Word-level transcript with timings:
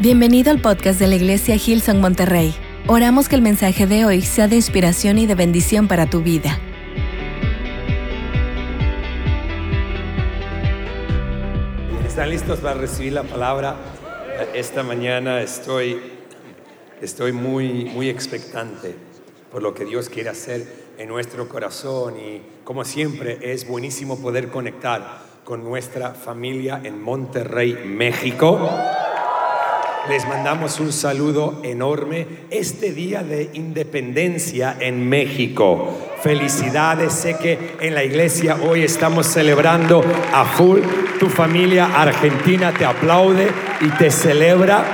Bienvenido 0.00 0.50
al 0.50 0.62
podcast 0.62 0.98
de 0.98 1.08
la 1.08 1.16
Iglesia 1.16 1.56
Hillsong 1.56 2.00
Monterrey. 2.00 2.54
Oramos 2.86 3.28
que 3.28 3.36
el 3.36 3.42
mensaje 3.42 3.86
de 3.86 4.06
hoy 4.06 4.22
sea 4.22 4.48
de 4.48 4.56
inspiración 4.56 5.18
y 5.18 5.26
de 5.26 5.34
bendición 5.34 5.88
para 5.88 6.08
tu 6.08 6.22
vida. 6.22 6.58
¿Están 12.06 12.30
listos 12.30 12.60
para 12.60 12.80
recibir 12.80 13.12
la 13.12 13.24
palabra? 13.24 13.76
Esta 14.54 14.82
mañana 14.82 15.42
estoy, 15.42 16.00
estoy 17.02 17.32
muy, 17.32 17.84
muy 17.84 18.08
expectante 18.08 18.94
por 19.52 19.62
lo 19.62 19.74
que 19.74 19.84
Dios 19.84 20.08
quiere 20.08 20.30
hacer 20.30 20.66
en 20.96 21.08
nuestro 21.10 21.46
corazón 21.46 22.14
y 22.18 22.40
como 22.64 22.86
siempre 22.86 23.52
es 23.52 23.68
buenísimo 23.68 24.18
poder 24.18 24.48
conectar 24.48 25.18
con 25.44 25.62
nuestra 25.62 26.14
familia 26.14 26.80
en 26.82 27.02
Monterrey, 27.02 27.76
México. 27.84 28.70
Les 30.08 30.26
mandamos 30.26 30.80
un 30.80 30.92
saludo 30.92 31.60
enorme 31.62 32.26
este 32.50 32.92
día 32.92 33.22
de 33.22 33.50
independencia 33.52 34.76
en 34.80 35.08
México. 35.08 35.98
Felicidades, 36.22 37.12
sé 37.12 37.36
que 37.36 37.76
en 37.80 37.94
la 37.94 38.02
iglesia 38.02 38.56
hoy 38.56 38.82
estamos 38.82 39.26
celebrando 39.26 40.02
a 40.32 40.44
full. 40.44 40.80
Tu 41.18 41.28
familia 41.28 41.86
argentina 41.94 42.72
te 42.72 42.84
aplaude 42.84 43.48
y 43.80 43.88
te 43.90 44.10
celebra. 44.10 44.84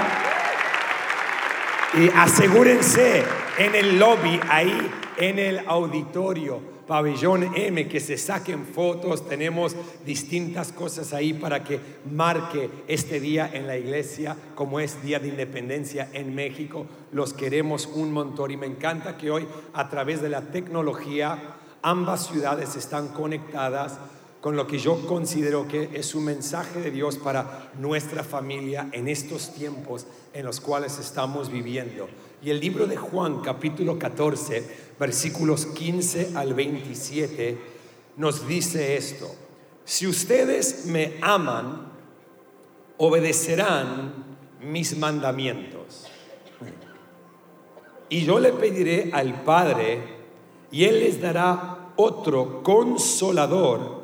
Y 1.94 2.10
asegúrense 2.16 3.22
en 3.58 3.74
el 3.74 3.98
lobby, 3.98 4.40
ahí 4.48 4.90
en 5.18 5.38
el 5.38 5.60
auditorio 5.66 6.75
Pabellón 6.86 7.52
M, 7.56 7.88
que 7.88 7.98
se 8.00 8.16
saquen 8.16 8.64
fotos, 8.64 9.28
tenemos 9.28 9.74
distintas 10.04 10.72
cosas 10.72 11.12
ahí 11.12 11.32
para 11.32 11.64
que 11.64 11.80
marque 12.10 12.70
este 12.86 13.18
día 13.18 13.50
en 13.52 13.66
la 13.66 13.76
iglesia 13.76 14.36
como 14.54 14.78
es 14.78 15.02
Día 15.02 15.18
de 15.18 15.28
Independencia 15.28 16.08
en 16.12 16.34
México. 16.34 16.86
Los 17.10 17.32
queremos 17.32 17.86
un 17.86 18.12
montón 18.12 18.52
y 18.52 18.56
me 18.56 18.66
encanta 18.66 19.16
que 19.16 19.30
hoy 19.30 19.46
a 19.72 19.88
través 19.88 20.22
de 20.22 20.28
la 20.28 20.42
tecnología 20.42 21.56
ambas 21.82 22.28
ciudades 22.28 22.76
están 22.76 23.08
conectadas 23.08 23.98
con 24.46 24.54
lo 24.54 24.68
que 24.68 24.78
yo 24.78 25.04
considero 25.08 25.66
que 25.66 25.90
es 25.92 26.14
un 26.14 26.24
mensaje 26.24 26.80
de 26.80 26.92
Dios 26.92 27.16
para 27.16 27.72
nuestra 27.80 28.22
familia 28.22 28.88
en 28.92 29.08
estos 29.08 29.52
tiempos 29.52 30.06
en 30.32 30.46
los 30.46 30.60
cuales 30.60 31.00
estamos 31.00 31.50
viviendo. 31.50 32.06
Y 32.40 32.50
el 32.50 32.60
libro 32.60 32.86
de 32.86 32.96
Juan, 32.96 33.40
capítulo 33.40 33.98
14, 33.98 34.92
versículos 35.00 35.66
15 35.66 36.36
al 36.36 36.54
27, 36.54 37.58
nos 38.18 38.46
dice 38.46 38.96
esto. 38.96 39.28
Si 39.84 40.06
ustedes 40.06 40.86
me 40.86 41.14
aman, 41.22 41.88
obedecerán 42.98 44.36
mis 44.60 44.96
mandamientos. 44.96 46.06
Y 48.08 48.24
yo 48.24 48.38
le 48.38 48.52
pediré 48.52 49.10
al 49.12 49.42
Padre, 49.42 50.04
y 50.70 50.84
Él 50.84 51.00
les 51.00 51.20
dará 51.20 51.90
otro 51.96 52.62
consolador 52.62 53.95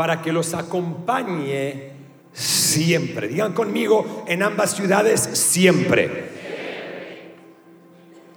para 0.00 0.22
que 0.22 0.32
los 0.32 0.54
acompañe 0.54 1.90
siempre. 2.32 3.28
Digan 3.28 3.52
conmigo 3.52 4.24
en 4.26 4.42
ambas 4.42 4.74
ciudades 4.74 5.20
siempre. 5.20 6.30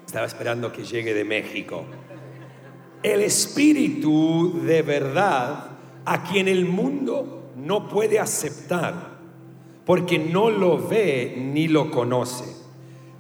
Estaba 0.06 0.25
esperando 0.25 0.73
que 0.73 0.84
llegue 0.84 1.14
de 1.14 1.23
México. 1.23 1.86
El 3.02 3.22
Espíritu 3.22 4.59
de 4.66 4.81
verdad 4.81 5.69
a 6.03 6.23
quien 6.25 6.50
el 6.50 6.66
mundo 6.66 7.53
no 7.56 7.88
puede 7.88 8.19
aceptar 8.19 9.19
porque 9.86 10.19
no 10.19 10.50
lo 10.50 10.86
ve 10.86 11.34
ni 11.38 11.69
lo 11.69 11.89
conoce. 11.91 12.44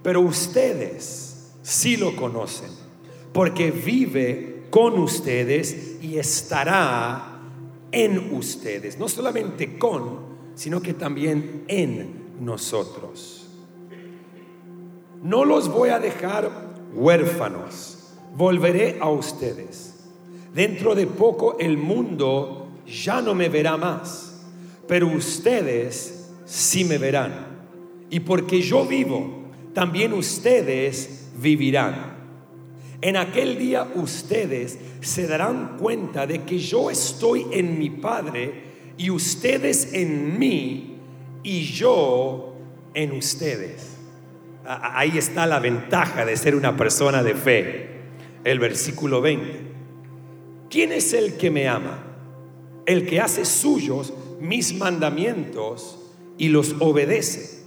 Pero 0.03 0.19
ustedes 0.19 1.53
sí 1.61 1.95
lo 1.95 2.13
conocen 2.17 2.71
porque 3.31 3.71
vive 3.71 4.65
con 4.69 4.99
ustedes 4.99 5.99
y 6.01 6.17
estará 6.17 7.32
en 7.93 8.33
ustedes, 8.33 8.97
no 8.99 9.07
solamente 9.07 9.77
con, 9.77 10.33
sino 10.55 10.81
que 10.81 10.93
también 10.93 11.63
en 11.67 12.23
nosotros. 12.41 13.47
No 15.21 15.45
los 15.45 15.69
voy 15.69 15.89
a 15.89 15.99
dejar 15.99 16.73
huérfanos, 16.93 18.13
volveré 18.35 18.97
a 18.99 19.09
ustedes. 19.09 19.93
Dentro 20.53 20.95
de 20.95 21.07
poco 21.07 21.57
el 21.59 21.77
mundo 21.77 22.67
ya 22.85 23.21
no 23.21 23.33
me 23.33 23.47
verá 23.47 23.77
más, 23.77 24.43
pero 24.87 25.07
ustedes 25.07 26.29
sí 26.45 26.83
me 26.83 26.97
verán. 26.97 27.53
Y 28.09 28.19
porque 28.19 28.61
yo 28.61 28.85
vivo, 28.85 29.43
también 29.73 30.13
ustedes 30.13 31.29
vivirán. 31.39 32.12
En 33.03 33.17
aquel 33.17 33.57
día 33.57 33.85
ustedes 33.95 34.79
se 35.01 35.27
darán 35.27 35.75
cuenta 35.77 36.25
de 36.25 36.43
que 36.43 36.57
yo 36.57 36.89
estoy 36.89 37.45
en 37.51 37.77
mi 37.77 37.89
Padre 37.89 38.53
y 38.95 39.09
ustedes 39.09 39.93
en 39.93 40.39
mí 40.39 40.99
y 41.43 41.63
yo 41.63 42.55
en 42.93 43.11
ustedes. 43.11 43.97
Ahí 44.65 45.17
está 45.17 45.45
la 45.45 45.59
ventaja 45.59 46.23
de 46.23 46.37
ser 46.37 46.55
una 46.55 46.77
persona 46.77 47.21
de 47.23 47.35
fe. 47.35 47.89
El 48.45 48.59
versículo 48.59 49.19
20. 49.19 49.59
¿Quién 50.69 50.93
es 50.93 51.11
el 51.11 51.33
que 51.33 51.51
me 51.51 51.67
ama? 51.67 52.01
El 52.85 53.05
que 53.05 53.19
hace 53.19 53.43
suyos 53.43 54.13
mis 54.39 54.73
mandamientos 54.75 55.99
y 56.37 56.47
los 56.47 56.77
obedece. 56.79 57.65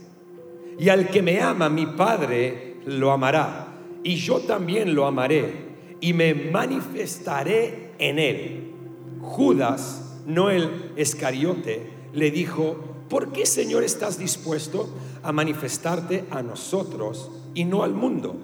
Y 0.79 0.89
al 0.89 1.11
que 1.11 1.21
me 1.21 1.43
ama, 1.43 1.69
mi 1.69 1.85
Padre 1.85 2.77
lo 2.87 3.13
amará 3.13 3.76
y 4.07 4.15
yo 4.15 4.39
también 4.39 4.95
lo 4.95 5.05
amaré 5.05 5.53
y 6.01 6.13
me 6.13 6.33
manifestaré 6.33 7.91
en 7.99 8.21
él. 8.21 8.73
Judas, 9.21 10.21
no 10.27 10.49
el 10.49 10.93
Escariote, 10.95 11.91
le 12.13 12.31
dijo, 12.31 12.77
¿por 13.09 13.33
qué 13.33 13.47
Señor 13.47 13.83
estás 13.83 14.17
dispuesto 14.17 14.89
a 15.25 15.33
manifestarte 15.33 16.23
a 16.31 16.41
nosotros 16.45 17.33
y 17.53 17.65
no 17.65 17.83
al 17.83 17.95
mundo? 17.95 18.37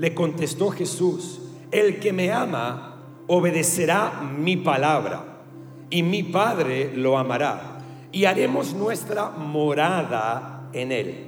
Le 0.00 0.14
contestó 0.14 0.70
Jesús, 0.70 1.42
el 1.70 2.00
que 2.00 2.12
me 2.12 2.32
ama 2.32 2.96
obedecerá 3.28 4.28
mi 4.36 4.56
palabra 4.56 5.44
y 5.90 6.02
mi 6.02 6.24
Padre 6.24 6.90
lo 6.96 7.18
amará 7.18 7.78
y 8.10 8.24
haremos 8.24 8.74
nuestra 8.74 9.30
morada 9.30 10.68
en 10.72 10.90
él. 10.90 11.26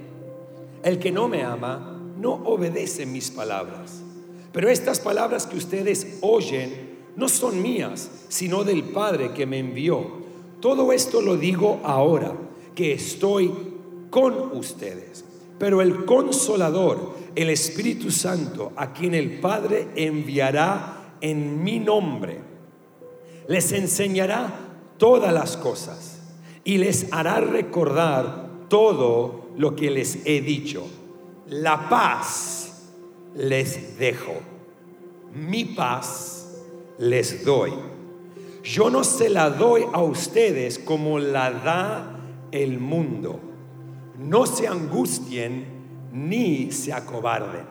El 0.83 0.99
que 0.99 1.13
no 1.13 1.29
me 1.29 1.43
ama 1.43 1.90
no 2.21 2.33
obedece 2.45 3.05
mis 3.05 3.31
palabras. 3.31 4.03
Pero 4.53 4.69
estas 4.69 4.99
palabras 4.99 5.47
que 5.47 5.57
ustedes 5.57 6.19
oyen 6.21 6.99
no 7.15 7.27
son 7.27 7.61
mías, 7.61 8.09
sino 8.29 8.63
del 8.63 8.83
Padre 8.83 9.33
que 9.33 9.45
me 9.45 9.59
envió. 9.59 10.21
Todo 10.59 10.93
esto 10.93 11.21
lo 11.21 11.35
digo 11.35 11.79
ahora, 11.83 12.33
que 12.75 12.93
estoy 12.93 13.51
con 14.09 14.55
ustedes. 14.55 15.25
Pero 15.57 15.81
el 15.81 16.05
consolador, 16.05 17.15
el 17.35 17.49
Espíritu 17.49 18.11
Santo, 18.11 18.71
a 18.75 18.93
quien 18.93 19.15
el 19.15 19.39
Padre 19.39 19.87
enviará 19.95 21.15
en 21.21 21.63
mi 21.63 21.79
nombre, 21.79 22.39
les 23.47 23.71
enseñará 23.71 24.53
todas 24.97 25.33
las 25.33 25.57
cosas 25.57 26.19
y 26.63 26.77
les 26.77 27.11
hará 27.11 27.39
recordar 27.39 28.67
todo 28.69 29.47
lo 29.57 29.75
que 29.75 29.89
les 29.89 30.19
he 30.25 30.41
dicho 30.41 30.85
la 31.47 31.89
paz 31.89 32.89
les 33.35 33.97
dejo, 33.97 34.33
mi 35.33 35.65
paz 35.65 36.41
les 36.97 37.43
doy. 37.45 37.73
Yo 38.63 38.89
no 38.89 39.03
se 39.03 39.29
la 39.29 39.49
doy 39.49 39.85
a 39.91 40.01
ustedes 40.01 40.77
como 40.77 41.17
la 41.17 41.51
da 41.51 42.19
el 42.51 42.79
mundo. 42.79 43.39
No 44.19 44.45
se 44.45 44.67
angustien 44.67 45.65
ni 46.11 46.71
se 46.71 46.93
acobarden. 46.93 47.65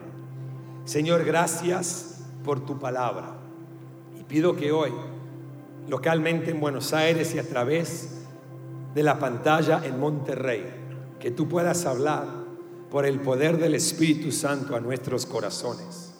Señor, 0.83 1.23
gracias 1.23 2.23
por 2.43 2.65
tu 2.65 2.77
palabra. 2.77 3.37
Y 4.19 4.23
pido 4.23 4.55
que 4.55 4.71
hoy, 4.71 4.91
localmente 5.87 6.51
en 6.51 6.59
Buenos 6.59 6.91
Aires 6.91 7.33
y 7.35 7.39
a 7.39 7.47
través 7.47 8.25
de 8.93 9.03
la 9.03 9.17
pantalla 9.17 9.81
en 9.85 9.97
Monterrey, 9.99 10.65
que 11.19 11.31
tú 11.31 11.47
puedas 11.47 11.85
hablar 11.85 12.40
por 12.91 13.05
el 13.05 13.21
poder 13.21 13.57
del 13.57 13.73
Espíritu 13.73 14.33
Santo 14.33 14.75
a 14.75 14.81
nuestros 14.81 15.25
corazones. 15.25 16.13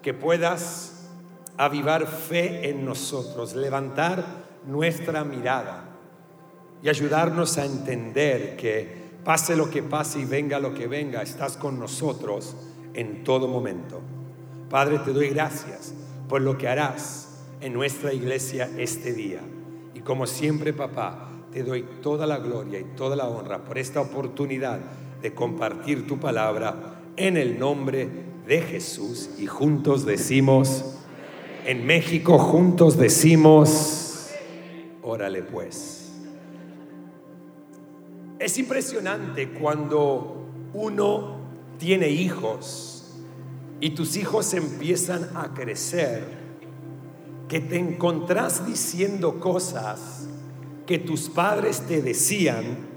Que 0.00 0.14
puedas 0.14 1.08
avivar 1.56 2.06
fe 2.06 2.70
en 2.70 2.84
nosotros, 2.84 3.54
levantar 3.56 4.24
nuestra 4.64 5.24
mirada 5.24 5.88
y 6.82 6.88
ayudarnos 6.88 7.58
a 7.58 7.66
entender 7.66 8.56
que 8.56 9.04
pase 9.24 9.56
lo 9.56 9.68
que 9.70 9.82
pase 9.82 10.20
y 10.20 10.24
venga 10.24 10.60
lo 10.60 10.72
que 10.72 10.86
venga, 10.86 11.20
estás 11.22 11.56
con 11.56 11.80
nosotros 11.80 12.54
en 12.94 13.24
todo 13.24 13.48
momento. 13.48 14.00
Padre, 14.70 15.00
te 15.00 15.12
doy 15.12 15.30
gracias 15.30 15.94
por 16.28 16.42
lo 16.42 16.56
que 16.56 16.68
harás 16.68 17.40
en 17.60 17.72
nuestra 17.72 18.12
iglesia 18.12 18.70
este 18.78 19.12
día. 19.12 19.40
Y 19.94 20.00
como 20.00 20.26
siempre, 20.26 20.72
papá, 20.72 21.30
te 21.52 21.62
doy 21.62 21.84
toda 22.02 22.26
la 22.26 22.38
gloria 22.38 22.78
y 22.78 22.84
toda 22.96 23.16
la 23.16 23.28
honra 23.28 23.64
por 23.64 23.78
esta 23.78 24.00
oportunidad 24.00 24.80
de 25.24 25.32
compartir 25.32 26.06
tu 26.06 26.20
palabra 26.20 27.00
en 27.16 27.38
el 27.38 27.58
nombre 27.58 28.06
de 28.46 28.60
Jesús. 28.60 29.30
Y 29.38 29.46
juntos 29.46 30.04
decimos, 30.04 30.98
en 31.64 31.86
México 31.86 32.38
juntos 32.38 32.98
decimos, 32.98 34.28
órale 35.02 35.42
pues. 35.42 36.12
Es 38.38 38.58
impresionante 38.58 39.48
cuando 39.48 40.46
uno 40.74 41.38
tiene 41.78 42.10
hijos 42.10 43.14
y 43.80 43.94
tus 43.94 44.18
hijos 44.18 44.52
empiezan 44.52 45.30
a 45.34 45.54
crecer, 45.54 46.22
que 47.48 47.60
te 47.60 47.78
encontrás 47.78 48.66
diciendo 48.66 49.40
cosas 49.40 50.28
que 50.84 50.98
tus 50.98 51.30
padres 51.30 51.80
te 51.88 52.02
decían 52.02 52.92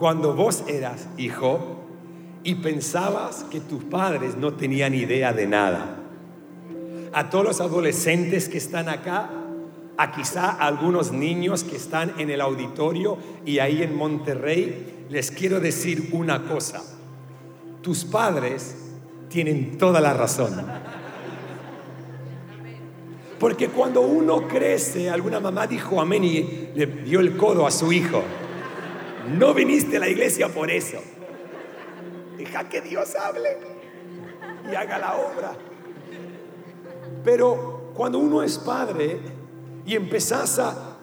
cuando 0.00 0.32
vos 0.32 0.64
eras 0.66 1.08
hijo 1.18 1.76
y 2.42 2.54
pensabas 2.54 3.44
que 3.50 3.60
tus 3.60 3.84
padres 3.84 4.34
no 4.34 4.54
tenían 4.54 4.94
idea 4.94 5.34
de 5.34 5.46
nada. 5.46 5.98
A 7.12 7.28
todos 7.28 7.44
los 7.44 7.60
adolescentes 7.60 8.48
que 8.48 8.56
están 8.56 8.88
acá, 8.88 9.28
a 9.98 10.12
quizá 10.12 10.52
algunos 10.52 11.12
niños 11.12 11.64
que 11.64 11.76
están 11.76 12.14
en 12.16 12.30
el 12.30 12.40
auditorio 12.40 13.18
y 13.44 13.58
ahí 13.58 13.82
en 13.82 13.94
Monterrey, 13.94 15.04
les 15.10 15.30
quiero 15.30 15.60
decir 15.60 16.08
una 16.12 16.44
cosa. 16.44 16.82
Tus 17.82 18.06
padres 18.06 18.76
tienen 19.28 19.76
toda 19.76 20.00
la 20.00 20.14
razón. 20.14 20.64
Porque 23.38 23.68
cuando 23.68 24.00
uno 24.00 24.48
crece, 24.48 25.10
alguna 25.10 25.40
mamá 25.40 25.66
dijo 25.66 26.00
amén 26.00 26.24
y 26.24 26.70
le 26.74 26.86
dio 26.86 27.20
el 27.20 27.36
codo 27.36 27.66
a 27.66 27.70
su 27.70 27.92
hijo. 27.92 28.22
No 29.28 29.54
viniste 29.54 29.96
a 29.96 30.00
la 30.00 30.08
iglesia 30.08 30.48
por 30.48 30.70
eso. 30.70 30.98
Deja 32.36 32.68
que 32.68 32.80
Dios 32.80 33.14
hable 33.16 33.58
y 34.70 34.74
haga 34.74 34.98
la 34.98 35.16
obra. 35.16 35.52
Pero 37.24 37.92
cuando 37.94 38.18
uno 38.18 38.42
es 38.42 38.58
padre 38.58 39.20
y 39.84 39.94
empezás 39.94 40.58
a 40.58 40.96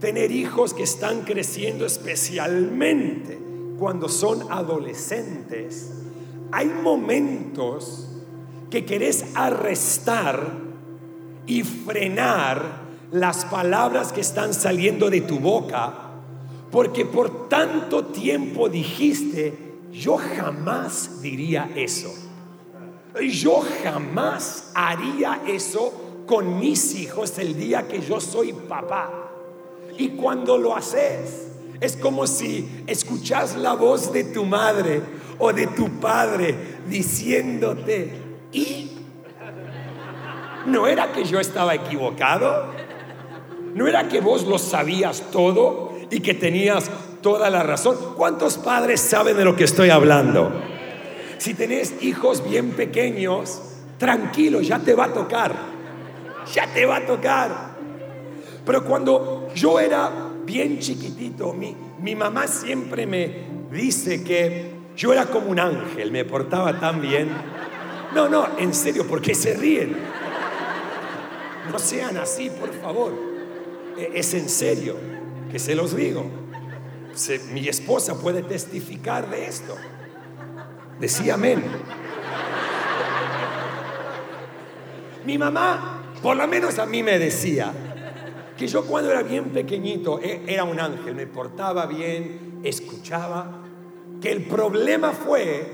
tener 0.00 0.30
hijos 0.30 0.74
que 0.74 0.82
están 0.82 1.22
creciendo 1.22 1.86
especialmente 1.86 3.38
cuando 3.78 4.08
son 4.08 4.50
adolescentes, 4.50 5.92
hay 6.52 6.66
momentos 6.66 8.08
que 8.70 8.84
querés 8.84 9.26
arrestar 9.34 10.66
y 11.46 11.62
frenar 11.62 12.86
las 13.12 13.44
palabras 13.44 14.12
que 14.12 14.20
están 14.20 14.52
saliendo 14.52 15.10
de 15.10 15.20
tu 15.20 15.38
boca 15.38 16.05
porque 16.76 17.06
por 17.06 17.48
tanto 17.48 18.04
tiempo 18.04 18.68
dijiste, 18.68 19.78
yo 19.90 20.18
jamás 20.18 21.22
diría 21.22 21.70
eso. 21.74 22.12
Yo 23.18 23.62
jamás 23.82 24.72
haría 24.74 25.40
eso 25.46 26.24
con 26.26 26.60
mis 26.60 26.94
hijos 26.96 27.38
el 27.38 27.56
día 27.56 27.88
que 27.88 28.02
yo 28.02 28.20
soy 28.20 28.52
papá. 28.52 29.30
Y 29.96 30.10
cuando 30.10 30.58
lo 30.58 30.76
haces, 30.76 31.46
es 31.80 31.96
como 31.96 32.26
si 32.26 32.84
escuchas 32.86 33.56
la 33.56 33.72
voz 33.72 34.12
de 34.12 34.24
tu 34.24 34.44
madre 34.44 35.00
o 35.38 35.54
de 35.54 35.68
tu 35.68 35.88
padre 35.98 36.54
diciéndote, 36.90 38.12
¿y? 38.52 38.90
¿No 40.66 40.86
era 40.86 41.10
que 41.10 41.24
yo 41.24 41.40
estaba 41.40 41.74
equivocado? 41.74 42.66
¿No 43.72 43.86
era 43.86 44.08
que 44.10 44.20
vos 44.20 44.44
lo 44.44 44.58
sabías 44.58 45.22
todo? 45.32 45.85
Y 46.10 46.20
que 46.20 46.34
tenías 46.34 46.90
toda 47.20 47.50
la 47.50 47.62
razón. 47.62 47.96
¿Cuántos 48.16 48.58
padres 48.58 49.00
saben 49.00 49.36
de 49.36 49.44
lo 49.44 49.56
que 49.56 49.64
estoy 49.64 49.90
hablando? 49.90 50.52
Si 51.38 51.54
tenés 51.54 52.02
hijos 52.02 52.48
bien 52.48 52.70
pequeños, 52.70 53.60
tranquilo, 53.98 54.60
ya 54.60 54.78
te 54.78 54.94
va 54.94 55.06
a 55.06 55.12
tocar. 55.12 55.54
Ya 56.52 56.66
te 56.72 56.86
va 56.86 56.96
a 56.96 57.06
tocar. 57.06 57.76
Pero 58.64 58.84
cuando 58.84 59.48
yo 59.54 59.80
era 59.80 60.10
bien 60.44 60.78
chiquitito, 60.78 61.52
mi, 61.52 61.76
mi 62.00 62.14
mamá 62.14 62.46
siempre 62.46 63.06
me 63.06 63.46
dice 63.70 64.22
que 64.22 64.76
yo 64.96 65.12
era 65.12 65.26
como 65.26 65.50
un 65.50 65.60
ángel, 65.60 66.10
me 66.10 66.24
portaba 66.24 66.78
tan 66.78 67.00
bien. 67.00 67.30
No, 68.14 68.28
no, 68.28 68.46
en 68.58 68.72
serio, 68.72 69.06
¿por 69.06 69.20
qué 69.20 69.34
se 69.34 69.54
ríen? 69.54 69.96
No 71.70 71.78
sean 71.78 72.16
así, 72.16 72.50
por 72.50 72.72
favor. 72.80 73.12
E, 73.98 74.12
es 74.14 74.32
en 74.34 74.48
serio 74.48 75.15
que 75.50 75.58
se 75.58 75.74
los 75.74 75.96
digo. 75.96 76.24
mi 77.52 77.68
esposa 77.68 78.20
puede 78.20 78.42
testificar 78.42 79.30
de 79.30 79.46
esto. 79.46 79.76
Decía 81.00 81.34
amén. 81.34 81.62
Mi 85.24 85.38
mamá, 85.38 86.12
por 86.22 86.36
lo 86.36 86.46
menos 86.46 86.78
a 86.78 86.86
mí 86.86 87.02
me 87.02 87.18
decía, 87.18 87.72
que 88.56 88.66
yo 88.66 88.84
cuando 88.86 89.10
era 89.10 89.22
bien 89.22 89.50
pequeñito 89.50 90.20
e, 90.22 90.42
era 90.46 90.64
un 90.64 90.80
ángel, 90.80 91.14
me 91.14 91.26
portaba 91.26 91.86
bien, 91.86 92.60
escuchaba, 92.64 93.62
que 94.20 94.32
el 94.32 94.42
problema 94.44 95.12
fue 95.12 95.72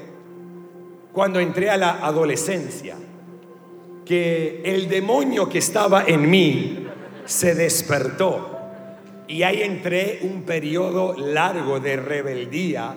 cuando 1.12 1.38
entré 1.38 1.70
a 1.70 1.76
la 1.76 2.04
adolescencia, 2.04 2.96
que 4.04 4.62
el 4.64 4.88
demonio 4.88 5.48
que 5.48 5.58
estaba 5.58 6.04
en 6.04 6.28
mí 6.28 6.86
se 7.24 7.54
despertó 7.54 8.51
y 9.32 9.44
ahí 9.44 9.62
entré 9.62 10.18
un 10.24 10.42
periodo 10.42 11.16
largo 11.16 11.80
de 11.80 11.96
rebeldía 11.96 12.94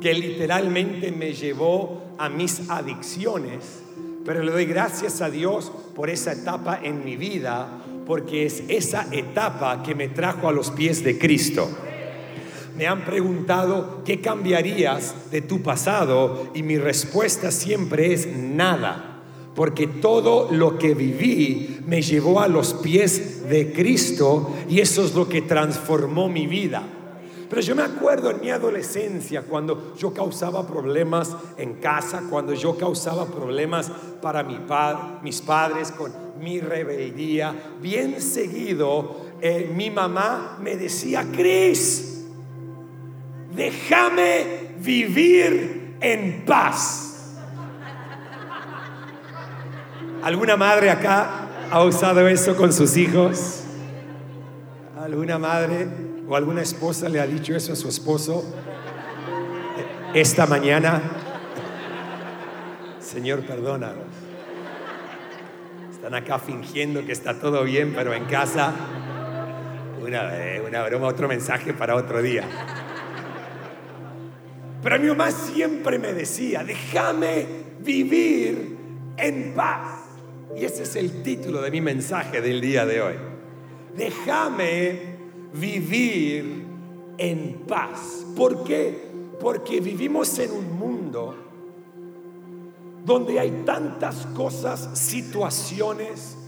que 0.00 0.14
literalmente 0.14 1.12
me 1.12 1.32
llevó 1.32 2.02
a 2.18 2.28
mis 2.28 2.68
adicciones. 2.68 3.82
Pero 4.24 4.42
le 4.42 4.50
doy 4.50 4.66
gracias 4.66 5.22
a 5.22 5.30
Dios 5.30 5.70
por 5.94 6.10
esa 6.10 6.32
etapa 6.32 6.80
en 6.82 7.04
mi 7.04 7.16
vida, 7.16 7.68
porque 8.04 8.46
es 8.46 8.64
esa 8.66 9.06
etapa 9.12 9.84
que 9.84 9.94
me 9.94 10.08
trajo 10.08 10.48
a 10.48 10.52
los 10.52 10.72
pies 10.72 11.04
de 11.04 11.18
Cristo. 11.18 11.70
Me 12.76 12.88
han 12.88 13.04
preguntado, 13.04 14.02
¿qué 14.04 14.20
cambiarías 14.20 15.30
de 15.30 15.40
tu 15.40 15.62
pasado? 15.62 16.50
Y 16.52 16.64
mi 16.64 16.78
respuesta 16.78 17.52
siempre 17.52 18.12
es 18.12 18.26
nada 18.26 19.15
porque 19.56 19.86
todo 19.86 20.52
lo 20.52 20.78
que 20.78 20.94
viví 20.94 21.80
me 21.86 22.02
llevó 22.02 22.40
a 22.40 22.46
los 22.46 22.74
pies 22.74 23.48
de 23.48 23.72
Cristo 23.72 24.50
y 24.68 24.80
eso 24.80 25.02
es 25.04 25.14
lo 25.14 25.28
que 25.28 25.42
transformó 25.42 26.28
mi 26.28 26.46
vida. 26.46 26.82
Pero 27.48 27.62
yo 27.62 27.76
me 27.76 27.82
acuerdo 27.82 28.30
en 28.30 28.40
mi 28.40 28.50
adolescencia 28.50 29.42
cuando 29.42 29.94
yo 29.96 30.12
causaba 30.12 30.66
problemas 30.66 31.34
en 31.56 31.74
casa, 31.74 32.24
cuando 32.28 32.52
yo 32.52 32.76
causaba 32.76 33.26
problemas 33.26 33.90
para 34.20 34.42
mi 34.42 34.58
mis 35.22 35.40
padres 35.40 35.92
con 35.92 36.12
mi 36.40 36.60
rebeldía. 36.60 37.54
Bien 37.80 38.20
seguido, 38.20 39.16
eh, 39.40 39.72
mi 39.74 39.90
mamá 39.90 40.58
me 40.60 40.76
decía, 40.76 41.26
Cris, 41.32 42.24
déjame 43.54 44.74
vivir 44.80 45.96
en 46.00 46.44
paz. 46.44 47.05
¿Alguna 50.26 50.56
madre 50.56 50.90
acá 50.90 51.46
ha 51.70 51.84
usado 51.84 52.26
eso 52.26 52.56
con 52.56 52.72
sus 52.72 52.96
hijos? 52.96 53.62
¿Alguna 55.00 55.38
madre 55.38 55.86
o 56.28 56.34
alguna 56.34 56.62
esposa 56.62 57.08
le 57.08 57.20
ha 57.20 57.26
dicho 57.28 57.54
eso 57.54 57.74
a 57.74 57.76
su 57.76 57.88
esposo 57.88 58.44
esta 60.14 60.46
mañana? 60.46 61.00
Señor, 62.98 63.42
perdónanos. 63.42 64.02
Están 65.92 66.16
acá 66.16 66.40
fingiendo 66.40 67.06
que 67.06 67.12
está 67.12 67.38
todo 67.38 67.62
bien, 67.62 67.92
pero 67.94 68.12
en 68.12 68.24
casa, 68.24 68.74
una, 70.02 70.36
eh, 70.36 70.60
una 70.60 70.82
broma, 70.82 71.06
otro 71.06 71.28
mensaje 71.28 71.72
para 71.72 71.94
otro 71.94 72.20
día. 72.20 72.42
Pero 74.82 74.98
mi 74.98 75.06
mamá 75.06 75.30
siempre 75.30 76.00
me 76.00 76.12
decía, 76.12 76.64
déjame 76.64 77.46
vivir 77.78 78.76
en 79.18 79.54
paz. 79.54 79.95
Y 80.56 80.64
ese 80.64 80.84
es 80.84 80.96
el 80.96 81.22
título 81.22 81.60
de 81.60 81.70
mi 81.70 81.82
mensaje 81.82 82.40
del 82.40 82.62
día 82.62 82.86
de 82.86 83.02
hoy. 83.02 83.14
Déjame 83.94 85.16
vivir 85.52 86.64
en 87.18 87.64
paz. 87.68 88.24
¿Por 88.34 88.64
qué? 88.64 89.06
Porque 89.38 89.80
vivimos 89.80 90.38
en 90.38 90.52
un 90.52 90.78
mundo 90.78 91.36
donde 93.04 93.38
hay 93.38 93.62
tantas 93.66 94.24
cosas, 94.34 94.98
situaciones, 94.98 96.38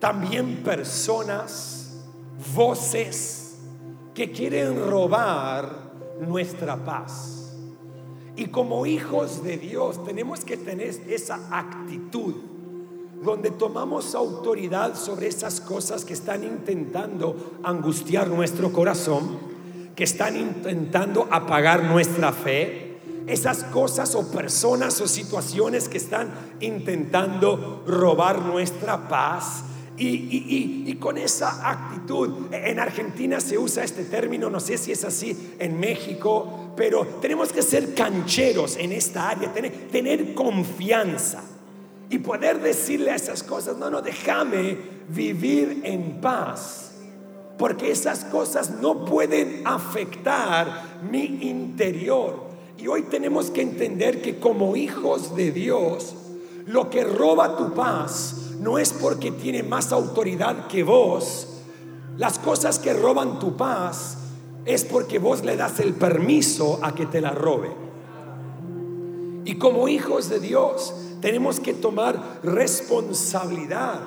también 0.00 0.56
personas, 0.64 2.04
voces 2.52 3.58
que 4.12 4.32
quieren 4.32 4.90
robar 4.90 5.92
nuestra 6.20 6.84
paz. 6.84 7.56
Y 8.34 8.46
como 8.46 8.86
hijos 8.86 9.44
de 9.44 9.56
Dios 9.56 10.04
tenemos 10.04 10.44
que 10.44 10.56
tener 10.56 10.88
esa 11.08 11.38
actitud 11.56 12.53
donde 13.24 13.50
tomamos 13.50 14.14
autoridad 14.14 14.94
sobre 14.94 15.28
esas 15.28 15.60
cosas 15.60 16.04
que 16.04 16.12
están 16.12 16.44
intentando 16.44 17.58
angustiar 17.62 18.28
nuestro 18.28 18.70
corazón, 18.72 19.38
que 19.96 20.04
están 20.04 20.36
intentando 20.36 21.26
apagar 21.30 21.84
nuestra 21.84 22.32
fe, 22.32 22.98
esas 23.26 23.64
cosas 23.64 24.14
o 24.14 24.30
personas 24.30 25.00
o 25.00 25.08
situaciones 25.08 25.88
que 25.88 25.96
están 25.96 26.30
intentando 26.60 27.82
robar 27.86 28.42
nuestra 28.42 29.08
paz. 29.08 29.64
Y, 29.96 30.92
con 30.98 31.16
esa 31.18 31.70
actitud, 31.70 32.52
en 32.52 32.80
Argentina 32.80 33.38
se 33.38 33.56
usa 33.56 33.84
este 33.84 34.04
término, 34.04 34.50
no 34.50 34.58
sé 34.58 34.76
si 34.76 34.90
es 34.90 35.04
así 35.04 35.54
en 35.60 35.78
México, 35.78 36.72
pero 36.76 37.06
tenemos 37.20 37.52
que 37.52 37.62
ser 37.62 37.94
cancheros 37.94 38.76
en 38.76 38.90
esta 38.90 39.30
área, 39.30 39.52
tener, 39.52 40.34
confianza 40.34 41.44
y 42.14 42.20
poder 42.20 42.62
decirle 42.62 43.10
a 43.10 43.16
esas 43.16 43.42
cosas, 43.42 43.76
no, 43.76 43.90
no, 43.90 44.00
déjame 44.00 44.78
vivir 45.08 45.80
en 45.82 46.20
paz 46.20 46.92
porque 47.58 47.90
esas 47.90 48.24
cosas 48.26 48.70
no 48.80 49.04
pueden 49.04 49.62
afectar 49.64 51.00
mi 51.10 51.24
interior. 51.24 52.36
Y 52.78 52.86
hoy 52.86 53.02
tenemos 53.02 53.50
que 53.50 53.62
entender 53.62 54.22
que 54.22 54.38
como 54.38 54.76
hijos 54.76 55.34
de 55.34 55.50
Dios, 55.50 56.14
lo 56.66 56.88
que 56.88 57.02
roba 57.02 57.56
tu 57.56 57.74
paz 57.74 58.52
no 58.60 58.78
es 58.78 58.92
porque 58.92 59.32
tiene 59.32 59.64
más 59.64 59.90
autoridad 59.90 60.68
que 60.68 60.84
vos. 60.84 61.48
Las 62.16 62.38
cosas 62.38 62.78
que 62.78 62.92
roban 62.92 63.40
tu 63.40 63.56
paz 63.56 64.18
es 64.66 64.84
porque 64.84 65.18
vos 65.18 65.44
le 65.44 65.56
das 65.56 65.80
el 65.80 65.94
permiso 65.94 66.78
a 66.80 66.94
que 66.94 67.06
te 67.06 67.20
la 67.20 67.32
robe. 67.32 67.70
Y 69.44 69.56
como 69.56 69.88
hijos 69.88 70.28
de 70.28 70.38
Dios 70.38 70.94
tenemos 71.24 71.58
que 71.58 71.72
tomar 71.72 72.40
responsabilidad 72.42 73.98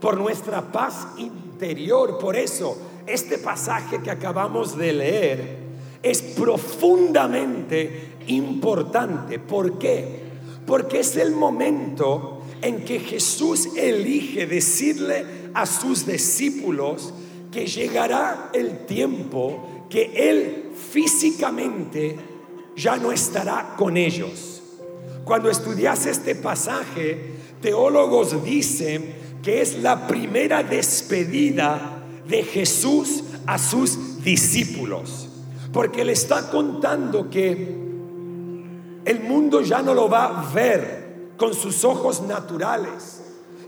por 0.00 0.16
nuestra 0.16 0.70
paz 0.70 1.08
interior. 1.16 2.16
Por 2.16 2.36
eso, 2.36 2.78
este 3.08 3.38
pasaje 3.38 4.00
que 4.00 4.12
acabamos 4.12 4.78
de 4.78 4.92
leer 4.92 5.58
es 6.00 6.22
profundamente 6.22 8.18
importante. 8.28 9.40
¿Por 9.40 9.80
qué? 9.80 10.28
Porque 10.64 11.00
es 11.00 11.16
el 11.16 11.32
momento 11.32 12.42
en 12.62 12.84
que 12.84 13.00
Jesús 13.00 13.70
elige 13.76 14.46
decirle 14.46 15.50
a 15.54 15.66
sus 15.66 16.06
discípulos 16.06 17.12
que 17.50 17.66
llegará 17.66 18.50
el 18.52 18.86
tiempo 18.86 19.86
que 19.90 20.12
Él 20.14 20.70
físicamente 20.92 22.16
ya 22.76 22.96
no 22.96 23.10
estará 23.10 23.74
con 23.76 23.96
ellos. 23.96 24.57
Cuando 25.28 25.50
estudias 25.50 26.06
este 26.06 26.34
pasaje, 26.34 27.34
teólogos 27.60 28.42
dicen 28.42 29.14
que 29.42 29.60
es 29.60 29.82
la 29.82 30.06
primera 30.06 30.62
despedida 30.62 32.02
de 32.26 32.42
Jesús 32.44 33.24
a 33.44 33.58
sus 33.58 34.24
discípulos. 34.24 35.28
Porque 35.70 36.02
le 36.06 36.14
está 36.14 36.50
contando 36.50 37.28
que 37.28 37.52
el 39.04 39.20
mundo 39.20 39.60
ya 39.60 39.82
no 39.82 39.92
lo 39.92 40.08
va 40.08 40.40
a 40.40 40.54
ver 40.54 41.32
con 41.36 41.52
sus 41.52 41.84
ojos 41.84 42.22
naturales. 42.22 43.20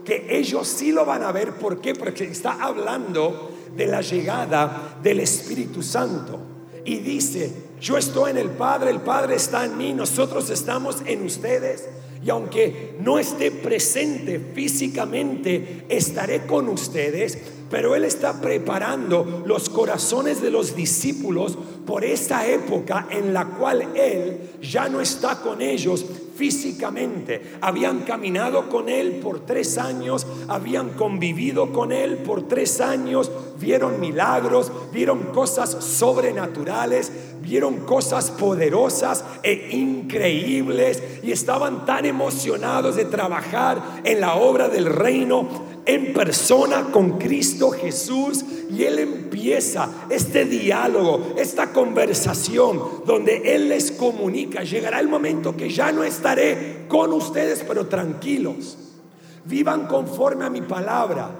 Que 0.03 0.39
ellos 0.39 0.67
sí 0.67 0.93
lo 0.93 1.05
van 1.05 1.23
a 1.23 1.31
ver. 1.31 1.53
¿Por 1.53 1.83
qué? 1.83 1.95
Porque 1.95 2.25
está 2.25 2.53
hablando 2.53 3.51
de 3.77 3.87
la 3.87 4.01
llegada 4.01 4.97
del 5.03 5.21
Espíritu 5.21 5.83
Santo. 5.83 6.41
Y 6.87 7.01
dice, 7.01 7.53
yo 7.81 7.97
estoy 7.97 8.33
en 8.33 8.39
el 8.39 8.51
Padre, 8.51 8.91
el 8.91 9.01
Padre 9.01 9.37
está 9.37 9.65
en 9.65 9.79
mí, 9.79 9.93
nosotros 9.93 10.51
estamos 10.51 10.99
en 11.07 11.25
ustedes. 11.25 11.89
Y 12.23 12.29
aunque 12.29 12.97
no 13.01 13.19
esté 13.19 13.51
presente 13.51 14.39
físicamente, 14.55 15.87
estaré 15.89 16.47
con 16.47 16.69
ustedes. 16.69 17.39
Pero 17.71 17.95
Él 17.95 18.05
está 18.05 18.41
preparando 18.41 19.45
los 19.47 19.71
corazones 19.71 20.43
de 20.43 20.51
los 20.51 20.75
discípulos 20.75 21.57
por 21.87 22.05
esa 22.05 22.47
época 22.47 23.07
en 23.11 23.33
la 23.33 23.47
cual 23.47 23.89
Él 23.95 24.51
ya 24.61 24.89
no 24.89 25.01
está 25.01 25.41
con 25.41 25.63
ellos 25.63 26.05
físicamente. 26.41 27.59
Habían 27.61 28.01
caminado 28.01 28.71
con 28.71 28.89
Él 28.89 29.21
por 29.23 29.45
tres 29.45 29.77
años, 29.77 30.27
habían 30.49 30.91
convivido 30.91 31.71
con 31.73 31.93
Él 31.93 32.17
por 32.17 32.49
tres 32.49 32.81
años, 32.81 33.31
vieron 33.59 34.01
milagros, 34.01 34.73
vieron 34.91 35.25
cosas 35.35 35.71
sobrenaturales, 35.85 37.13
vieron 37.43 37.81
cosas 37.81 38.31
poderosas 38.31 39.25
e 39.43 39.69
increíbles 39.73 41.03
y 41.23 41.33
estaban 41.33 41.85
tan 41.85 42.07
emocionados 42.07 42.97
de 42.97 43.05
trabajar 43.05 44.01
en 44.05 44.21
la 44.21 44.37
obra 44.37 44.69
del 44.69 44.87
reino 44.87 45.70
en 45.87 46.13
persona 46.13 46.87
con 46.93 47.19
Cristo 47.19 47.71
Jesús 47.71 48.45
y 48.71 48.85
Él 48.85 48.99
empieza 48.99 49.89
este 50.11 50.45
diálogo, 50.45 51.35
esta 51.37 51.73
conversación 51.73 52.81
donde 53.07 53.55
Él 53.55 53.69
les 53.69 53.93
comunica, 53.93 54.63
llegará 54.63 55.01
el 55.01 55.09
momento 55.09 55.57
que 55.57 55.71
ya 55.71 55.93
no 55.93 56.05
estaré 56.05 56.85
con 56.89 57.13
ustedes, 57.13 57.65
pero 57.67 57.87
tranquilos, 57.87 58.79
vivan 59.45 59.87
conforme 59.87 60.45
a 60.45 60.51
mi 60.51 60.63
palabra, 60.63 61.31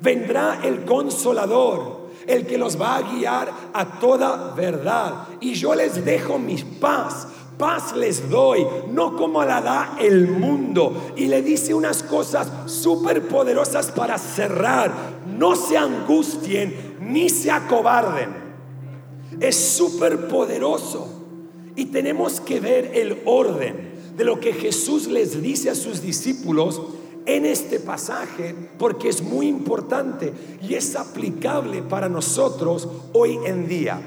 vendrá 0.00 0.60
el 0.62 0.84
consolador 0.84 2.02
el 2.26 2.46
que 2.46 2.58
los 2.58 2.80
va 2.80 2.96
a 2.96 3.02
guiar 3.02 3.52
a 3.72 3.98
toda 3.98 4.54
verdad. 4.54 5.26
Y 5.40 5.54
yo 5.54 5.74
les 5.74 6.04
dejo 6.04 6.38
mi 6.38 6.56
paz. 6.56 7.28
Paz 7.58 7.94
les 7.96 8.28
doy, 8.28 8.66
no 8.90 9.16
como 9.16 9.44
la 9.44 9.60
da 9.60 9.96
el 10.00 10.28
mundo. 10.28 11.12
Y 11.16 11.26
le 11.26 11.42
dice 11.42 11.74
unas 11.74 12.02
cosas 12.02 12.50
súper 12.66 13.28
poderosas 13.28 13.90
para 13.90 14.18
cerrar. 14.18 14.92
No 15.26 15.54
se 15.56 15.76
angustien 15.76 16.96
ni 17.00 17.28
se 17.28 17.50
acobarden. 17.50 18.30
Es 19.40 19.56
súper 19.56 20.28
poderoso. 20.28 21.08
Y 21.76 21.86
tenemos 21.86 22.40
que 22.40 22.60
ver 22.60 22.92
el 22.94 23.22
orden 23.24 23.92
de 24.16 24.24
lo 24.24 24.40
que 24.40 24.52
Jesús 24.52 25.06
les 25.06 25.40
dice 25.40 25.70
a 25.70 25.74
sus 25.74 26.02
discípulos 26.02 26.82
en 27.26 27.46
este 27.46 27.80
pasaje 27.80 28.54
porque 28.78 29.08
es 29.08 29.22
muy 29.22 29.46
importante 29.46 30.32
y 30.60 30.74
es 30.74 30.96
aplicable 30.96 31.82
para 31.82 32.08
nosotros 32.08 32.88
hoy 33.12 33.38
en 33.46 33.68
día. 33.68 34.00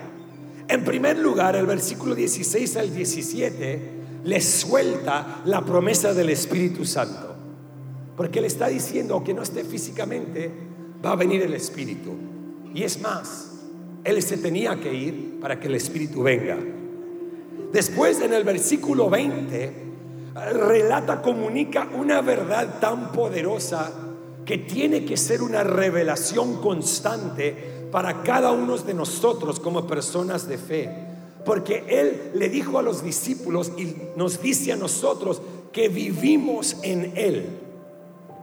En 0.67 0.83
primer 0.83 1.19
lugar, 1.19 1.55
el 1.55 1.65
versículo 1.65 2.15
16 2.15 2.77
al 2.77 2.93
17 2.93 3.91
les 4.23 4.43
suelta 4.43 5.41
la 5.45 5.63
promesa 5.63 6.13
del 6.13 6.29
Espíritu 6.29 6.85
Santo. 6.85 7.35
Porque 8.17 8.41
le 8.41 8.47
está 8.47 8.67
diciendo 8.67 9.23
que 9.23 9.33
no 9.33 9.43
esté 9.43 9.63
físicamente, 9.63 10.51
va 11.05 11.11
a 11.11 11.15
venir 11.15 11.43
el 11.43 11.53
Espíritu. 11.53 12.13
Y 12.73 12.83
es 12.83 12.99
más, 13.01 13.51
Él 14.03 14.21
se 14.23 14.37
tenía 14.37 14.79
que 14.79 14.93
ir 14.93 15.39
para 15.39 15.59
que 15.59 15.67
el 15.67 15.75
Espíritu 15.75 16.23
venga. 16.23 16.57
Después 17.71 18.21
en 18.21 18.33
el 18.33 18.43
versículo 18.43 19.09
20 19.09 19.85
relata, 20.33 21.21
comunica 21.21 21.87
una 21.93 22.21
verdad 22.21 22.79
tan 22.79 23.11
poderosa 23.11 23.91
que 24.45 24.57
tiene 24.59 25.05
que 25.05 25.17
ser 25.17 25.41
una 25.41 25.63
revelación 25.63 26.61
constante 26.61 27.74
para 27.91 28.23
cada 28.23 28.51
uno 28.51 28.77
de 28.77 28.93
nosotros 28.93 29.59
como 29.59 29.87
personas 29.87 30.47
de 30.47 30.57
fe. 30.57 30.89
Porque 31.45 31.83
Él 31.87 32.31
le 32.35 32.49
dijo 32.49 32.79
a 32.79 32.81
los 32.81 33.03
discípulos 33.03 33.71
y 33.77 33.95
nos 34.15 34.41
dice 34.41 34.71
a 34.71 34.75
nosotros 34.75 35.41
que 35.71 35.89
vivimos 35.89 36.77
en 36.81 37.13
Él. 37.15 37.49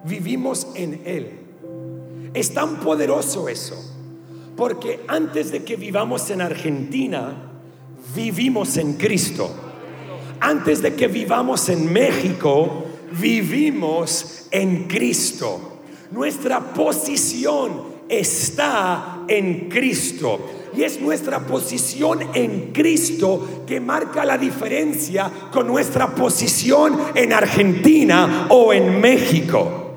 Vivimos 0.04 0.66
en 0.74 1.02
Él. 1.04 1.40
Es 2.34 2.54
tan 2.54 2.80
poderoso 2.80 3.48
eso. 3.48 3.76
Porque 4.56 5.00
antes 5.08 5.50
de 5.50 5.64
que 5.64 5.76
vivamos 5.76 6.30
en 6.30 6.40
Argentina, 6.40 7.50
vivimos 8.14 8.76
en 8.76 8.94
Cristo 8.94 9.50
antes 10.42 10.82
de 10.82 10.94
que 10.96 11.06
vivamos 11.06 11.68
en 11.68 11.92
México, 11.92 12.84
vivimos 13.12 14.48
en 14.50 14.88
Cristo. 14.88 15.78
Nuestra 16.10 16.58
posición 16.74 17.84
está 18.08 19.11
en 19.28 19.68
Cristo. 19.68 20.38
Y 20.74 20.84
es 20.84 21.00
nuestra 21.00 21.46
posición 21.46 22.20
en 22.34 22.72
Cristo 22.72 23.64
que 23.66 23.80
marca 23.80 24.24
la 24.24 24.38
diferencia 24.38 25.30
con 25.52 25.66
nuestra 25.66 26.14
posición 26.14 26.98
en 27.14 27.32
Argentina 27.32 28.46
o 28.48 28.72
en 28.72 29.00
México. 29.00 29.94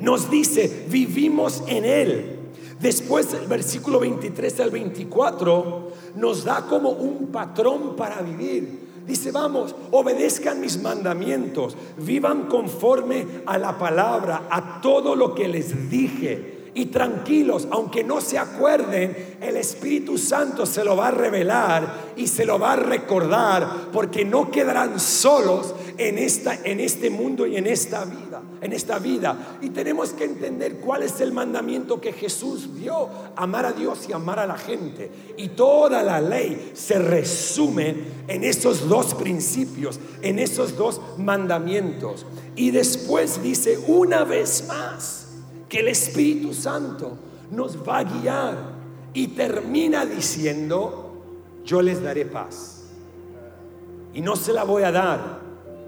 Nos 0.00 0.30
dice, 0.30 0.86
vivimos 0.88 1.62
en 1.66 1.84
Él. 1.84 2.38
Después 2.80 3.32
el 3.32 3.46
versículo 3.46 4.00
23 4.00 4.60
al 4.60 4.70
24 4.70 5.92
nos 6.16 6.44
da 6.44 6.66
como 6.66 6.90
un 6.90 7.28
patrón 7.28 7.94
para 7.96 8.20
vivir. 8.20 8.82
Dice, 9.06 9.32
vamos, 9.32 9.74
obedezcan 9.90 10.60
mis 10.60 10.80
mandamientos, 10.80 11.76
vivan 11.98 12.46
conforme 12.48 13.26
a 13.46 13.58
la 13.58 13.78
palabra, 13.78 14.46
a 14.50 14.80
todo 14.80 15.16
lo 15.16 15.34
que 15.34 15.48
les 15.48 15.90
dije. 15.90 16.61
Y 16.74 16.86
tranquilos, 16.86 17.68
aunque 17.70 18.02
no 18.02 18.22
se 18.22 18.38
acuerden, 18.38 19.36
el 19.42 19.56
Espíritu 19.56 20.16
Santo 20.16 20.64
se 20.64 20.82
lo 20.82 20.96
va 20.96 21.08
a 21.08 21.10
revelar 21.10 22.12
y 22.16 22.26
se 22.26 22.46
lo 22.46 22.58
va 22.58 22.72
a 22.72 22.76
recordar, 22.76 23.90
porque 23.92 24.24
no 24.24 24.50
quedarán 24.50 24.98
solos 24.98 25.74
en, 25.98 26.18
esta, 26.18 26.58
en 26.64 26.80
este 26.80 27.10
mundo 27.10 27.46
y 27.46 27.56
en 27.56 27.66
esta 27.66 28.06
vida, 28.06 28.42
en 28.62 28.72
esta 28.72 28.98
vida. 28.98 29.58
Y 29.60 29.70
tenemos 29.70 30.10
que 30.10 30.24
entender 30.24 30.76
cuál 30.76 31.02
es 31.02 31.20
el 31.20 31.32
mandamiento 31.32 32.00
que 32.00 32.14
Jesús 32.14 32.74
dio, 32.74 33.08
amar 33.36 33.66
a 33.66 33.72
Dios 33.72 34.08
y 34.08 34.12
amar 34.12 34.38
a 34.38 34.46
la 34.46 34.56
gente. 34.56 35.10
Y 35.36 35.48
toda 35.48 36.02
la 36.02 36.22
ley 36.22 36.72
se 36.74 36.98
resume 36.98 37.96
en 38.28 38.44
esos 38.44 38.88
dos 38.88 39.14
principios, 39.14 40.00
en 40.22 40.38
esos 40.38 40.76
dos 40.76 41.00
mandamientos. 41.18 42.24
Y 42.56 42.70
después 42.70 43.42
dice 43.42 43.78
una 43.86 44.24
vez 44.24 44.64
más, 44.68 45.21
que 45.72 45.80
el 45.80 45.88
Espíritu 45.88 46.52
Santo 46.52 47.16
nos 47.50 47.78
va 47.78 48.00
a 48.00 48.04
guiar 48.04 48.74
y 49.14 49.28
termina 49.28 50.04
diciendo, 50.04 51.14
yo 51.64 51.80
les 51.80 52.02
daré 52.02 52.26
paz. 52.26 52.82
Y 54.12 54.20
no 54.20 54.36
se 54.36 54.52
la 54.52 54.64
voy 54.64 54.82
a 54.82 54.92
dar 54.92 55.40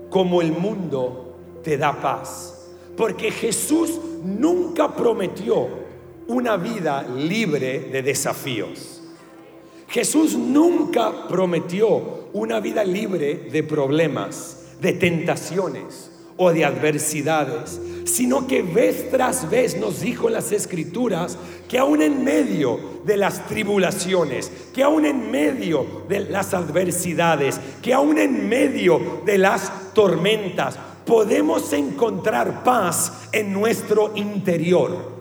como 0.09 0.41
el 0.41 0.53
mundo 0.53 1.37
te 1.63 1.77
da 1.77 2.01
paz. 2.01 2.71
Porque 2.97 3.31
Jesús 3.31 4.01
nunca 4.23 4.97
prometió 4.97 5.69
una 6.29 6.57
vida 6.57 7.03
libre 7.03 7.81
de 7.81 8.03
desafíos. 8.03 9.03
Jesús 9.89 10.35
nunca 10.35 11.29
prometió 11.29 12.31
una 12.33 12.59
vida 12.59 12.85
libre 12.85 13.51
de 13.53 13.63
problemas, 13.63 14.65
de 14.81 14.95
tentaciones 14.95 16.14
o 16.37 16.53
de 16.53 16.65
adversidades 16.65 17.81
sino 18.05 18.47
que 18.47 18.63
vez 18.63 19.11
tras 19.11 19.51
vez 19.51 19.77
nos 19.77 20.01
dijo 20.01 20.29
en 20.29 20.35
las 20.35 20.53
escrituras 20.53 21.39
que 21.69 21.79
aún 21.79 22.03
en 22.03 22.23
medio 22.23 23.01
de 23.05 23.17
las 23.17 23.47
tribulaciones, 23.47 24.51
que 24.75 24.83
aún 24.83 25.05
en 25.07 25.31
medio 25.31 26.03
de 26.09 26.21
las 26.21 26.55
adversidades, 26.55 27.59
que 27.83 27.95
aún 27.95 28.19
en 28.19 28.49
medio 28.49 29.23
de 29.25 29.39
las 29.39 29.93
tormentas, 29.95 30.79
podemos 31.07 31.73
encontrar 31.73 32.63
paz 32.63 33.29
en 33.33 33.53
nuestro 33.53 34.13
interior. 34.15 35.13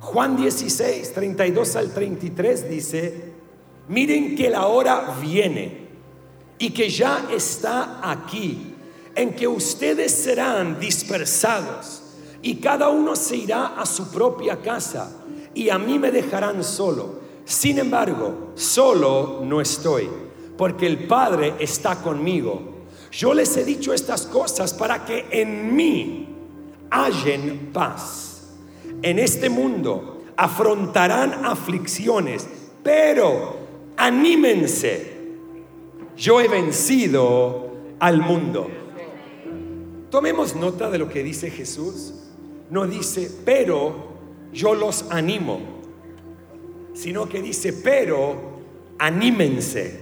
Juan 0.00 0.36
16, 0.36 1.12
32 1.12 1.76
al 1.76 1.92
33 1.92 2.70
dice, 2.70 3.32
miren 3.88 4.34
que 4.34 4.48
la 4.48 4.66
hora 4.66 5.16
viene 5.20 5.86
y 6.58 6.70
que 6.70 6.88
ya 6.88 7.28
está 7.30 8.00
aquí 8.02 8.74
en 9.18 9.34
que 9.34 9.48
ustedes 9.48 10.14
serán 10.14 10.78
dispersados 10.78 12.02
y 12.40 12.56
cada 12.56 12.88
uno 12.88 13.16
se 13.16 13.36
irá 13.36 13.74
a 13.76 13.84
su 13.84 14.12
propia 14.12 14.62
casa 14.62 15.10
y 15.54 15.70
a 15.70 15.78
mí 15.78 15.98
me 15.98 16.12
dejarán 16.12 16.62
solo. 16.62 17.18
Sin 17.44 17.80
embargo, 17.80 18.52
solo 18.54 19.40
no 19.42 19.60
estoy, 19.60 20.08
porque 20.56 20.86
el 20.86 21.08
Padre 21.08 21.54
está 21.58 21.96
conmigo. 21.96 22.86
Yo 23.10 23.34
les 23.34 23.56
he 23.56 23.64
dicho 23.64 23.92
estas 23.92 24.24
cosas 24.24 24.72
para 24.72 25.04
que 25.04 25.26
en 25.32 25.74
mí 25.74 26.28
hallen 26.88 27.70
paz. 27.72 28.50
En 29.02 29.18
este 29.18 29.50
mundo 29.50 30.22
afrontarán 30.36 31.44
aflicciones, 31.44 32.46
pero 32.84 33.56
anímense. 33.96 35.18
Yo 36.16 36.40
he 36.40 36.46
vencido 36.46 37.72
al 37.98 38.18
mundo. 38.18 38.70
Tomemos 40.10 40.56
nota 40.56 40.90
de 40.90 40.98
lo 40.98 41.08
que 41.08 41.22
dice 41.22 41.50
Jesús. 41.50 42.14
No 42.70 42.86
dice, 42.86 43.30
pero 43.44 44.08
yo 44.52 44.74
los 44.74 45.10
animo, 45.10 45.60
sino 46.94 47.28
que 47.28 47.40
dice, 47.40 47.72
pero 47.72 48.36
anímense. 48.98 50.00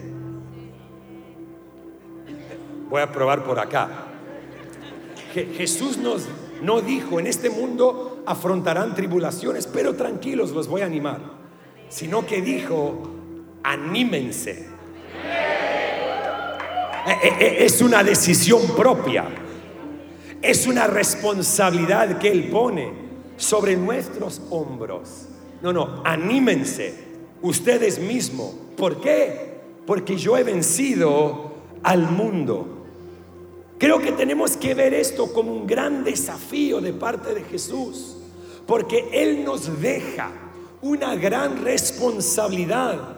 Voy 2.89 3.03
a 3.03 3.11
probar 3.11 3.45
por 3.45 3.59
acá. 3.59 4.07
Jesús 5.33 5.99
nos 5.99 6.29
no 6.63 6.81
dijo, 6.81 7.21
en 7.21 7.27
este 7.27 7.51
mundo 7.51 8.23
afrontarán 8.27 8.95
tribulaciones, 8.95 9.67
pero 9.67 9.95
tranquilos, 9.95 10.53
los 10.53 10.69
voy 10.69 10.81
a 10.83 10.87
animar. 10.87 11.21
Sino 11.89 12.27
que 12.27 12.41
dijo, 12.41 13.11
anímense. 13.63 14.67
E, 17.07 17.29
e, 17.29 17.47
e, 17.47 17.65
es 17.65 17.83
una 17.83 18.03
decisión 18.03 18.63
propia. 18.75 19.46
Es 20.43 20.67
una 20.67 20.87
responsabilidad 20.87 22.19
que 22.19 22.31
Él 22.31 22.51
pone 22.51 22.93
sobre 23.37 23.77
nuestros 23.77 24.43
hombros. 24.51 25.27
No, 25.63 25.73
no, 25.73 26.03
anímense 26.05 26.95
ustedes 27.43 27.99
mismos. 27.99 28.55
¿Por 28.77 29.01
qué? 29.01 29.61
Porque 29.87 30.17
yo 30.17 30.37
he 30.37 30.43
vencido 30.43 31.53
al 31.83 32.11
mundo. 32.11 32.85
Creo 33.79 33.99
que 34.01 34.13
tenemos 34.13 34.57
que 34.57 34.75
ver 34.75 34.95
esto 34.95 35.33
como 35.33 35.53
un 35.53 35.67
gran 35.67 36.03
desafío 36.03 36.81
de 36.81 36.93
parte 36.93 37.35
de 37.35 37.43
Jesús, 37.43 38.17
porque 38.67 39.09
Él 39.13 39.45
nos 39.45 39.81
deja 39.81 40.31
una 40.81 41.15
gran 41.15 41.63
responsabilidad 41.63 43.16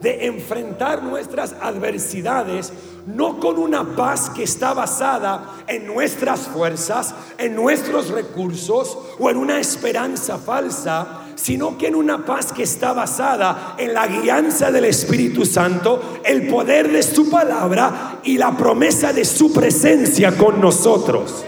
de 0.00 0.26
enfrentar 0.26 1.02
nuestras 1.02 1.54
adversidades 1.60 2.72
no 3.06 3.40
con 3.40 3.58
una 3.58 3.96
paz 3.96 4.30
que 4.30 4.42
está 4.42 4.74
basada 4.74 5.62
en 5.66 5.86
nuestras 5.86 6.40
fuerzas, 6.40 7.14
en 7.38 7.54
nuestros 7.54 8.08
recursos 8.08 8.96
o 9.18 9.30
en 9.30 9.36
una 9.36 9.58
esperanza 9.58 10.38
falsa, 10.38 11.22
sino 11.34 11.78
que 11.78 11.88
en 11.88 11.94
una 11.94 12.24
paz 12.24 12.52
que 12.52 12.62
está 12.62 12.92
basada 12.92 13.74
en 13.78 13.94
la 13.94 14.06
guianza 14.06 14.70
del 14.70 14.84
Espíritu 14.84 15.44
Santo, 15.44 16.20
el 16.24 16.48
poder 16.48 16.90
de 16.90 17.02
su 17.02 17.30
palabra 17.30 18.20
y 18.22 18.36
la 18.36 18.56
promesa 18.56 19.12
de 19.12 19.24
su 19.24 19.52
presencia 19.52 20.36
con 20.36 20.60
nosotros. 20.60 21.44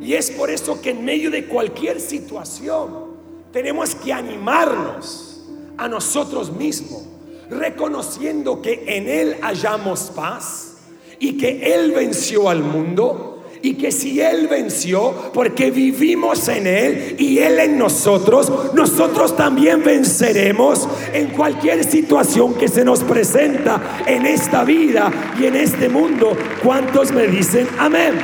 Y 0.00 0.14
es 0.14 0.30
por 0.32 0.50
eso 0.50 0.80
que 0.80 0.90
en 0.90 1.04
medio 1.04 1.30
de 1.30 1.46
cualquier 1.46 2.00
situación 2.00 3.14
tenemos 3.52 3.94
que 3.94 4.12
animarnos 4.12 5.46
a 5.76 5.88
nosotros 5.88 6.52
mismos 6.52 7.13
reconociendo 7.50 8.60
que 8.62 8.84
en 8.86 9.08
Él 9.08 9.36
hallamos 9.42 10.12
paz 10.14 10.76
y 11.18 11.36
que 11.36 11.74
Él 11.74 11.92
venció 11.92 12.48
al 12.48 12.62
mundo 12.62 13.34
y 13.64 13.74
que 13.74 13.90
si 13.90 14.20
Él 14.20 14.46
venció, 14.46 15.30
porque 15.32 15.70
vivimos 15.70 16.48
en 16.48 16.66
Él 16.66 17.16
y 17.18 17.38
Él 17.38 17.58
en 17.58 17.78
nosotros, 17.78 18.74
nosotros 18.74 19.34
también 19.38 19.82
venceremos 19.82 20.86
en 21.14 21.28
cualquier 21.28 21.82
situación 21.82 22.52
que 22.52 22.68
se 22.68 22.84
nos 22.84 23.02
presenta 23.02 24.02
en 24.06 24.26
esta 24.26 24.64
vida 24.64 25.10
y 25.40 25.46
en 25.46 25.56
este 25.56 25.88
mundo. 25.88 26.36
¿Cuántos 26.62 27.10
me 27.12 27.26
dicen 27.26 27.66
amén? 27.78 28.20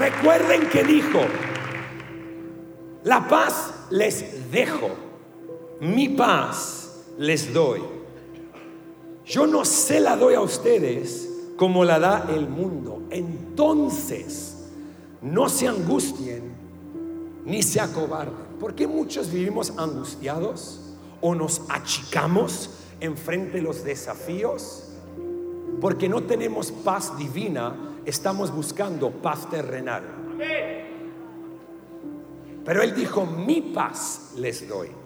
Recuerden 0.00 0.66
que 0.70 0.82
dijo, 0.82 1.20
la 3.02 3.28
paz 3.28 3.74
les 3.90 4.50
dejo, 4.50 4.88
mi 5.80 6.08
paz 6.08 6.83
les 7.18 7.52
doy. 7.52 7.80
Yo 9.24 9.46
no 9.46 9.64
se 9.64 10.00
la 10.00 10.16
doy 10.16 10.34
a 10.34 10.40
ustedes 10.40 11.30
como 11.56 11.84
la 11.84 11.98
da 11.98 12.26
el 12.34 12.48
mundo. 12.48 13.02
Entonces, 13.10 14.56
no 15.22 15.48
se 15.48 15.68
angustien 15.68 16.54
ni 17.44 17.62
se 17.62 17.80
acobarden. 17.80 18.58
¿Por 18.58 18.74
qué 18.74 18.86
muchos 18.86 19.30
vivimos 19.30 19.72
angustiados 19.76 20.80
o 21.20 21.34
nos 21.34 21.62
achicamos 21.68 22.70
enfrente 23.00 23.58
de 23.58 23.62
los 23.62 23.84
desafíos? 23.84 24.84
Porque 25.80 26.08
no 26.08 26.22
tenemos 26.22 26.70
paz 26.70 27.16
divina, 27.16 27.94
estamos 28.04 28.54
buscando 28.54 29.10
paz 29.10 29.48
terrenal. 29.50 30.02
Pero 32.64 32.82
Él 32.82 32.94
dijo, 32.94 33.26
mi 33.26 33.60
paz 33.60 34.32
les 34.36 34.66
doy 34.68 35.03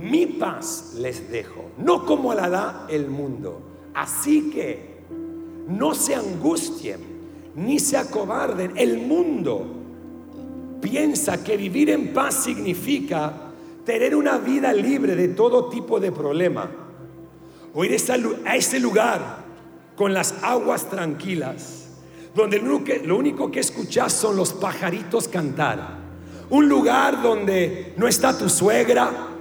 mi 0.00 0.26
paz 0.26 0.94
les 0.98 1.30
dejo, 1.30 1.70
no 1.78 2.04
como 2.04 2.34
la 2.34 2.48
da 2.48 2.86
el 2.90 3.08
mundo. 3.08 3.60
Así 3.94 4.50
que 4.50 4.94
no 5.68 5.94
se 5.94 6.14
angustien 6.14 7.00
ni 7.54 7.78
se 7.78 7.96
acobarden. 7.96 8.72
El 8.76 8.98
mundo 8.98 9.66
piensa 10.80 11.42
que 11.42 11.56
vivir 11.56 11.90
en 11.90 12.12
paz 12.12 12.44
significa 12.44 13.32
tener 13.84 14.14
una 14.14 14.38
vida 14.38 14.72
libre 14.72 15.14
de 15.14 15.28
todo 15.28 15.68
tipo 15.68 16.00
de 16.00 16.12
problema. 16.12 16.70
O 17.72 17.84
ir 17.84 17.96
a 18.46 18.56
ese 18.56 18.78
lugar 18.78 19.44
con 19.96 20.12
las 20.12 20.34
aguas 20.42 20.88
tranquilas, 20.88 21.88
donde 22.34 22.58
lo 22.58 23.16
único 23.16 23.50
que 23.50 23.60
escuchas 23.60 24.12
son 24.12 24.36
los 24.36 24.52
pajaritos 24.52 25.28
cantar. 25.28 26.02
Un 26.50 26.68
lugar 26.68 27.22
donde 27.22 27.94
no 27.96 28.06
está 28.06 28.36
tu 28.36 28.48
suegra, 28.48 29.33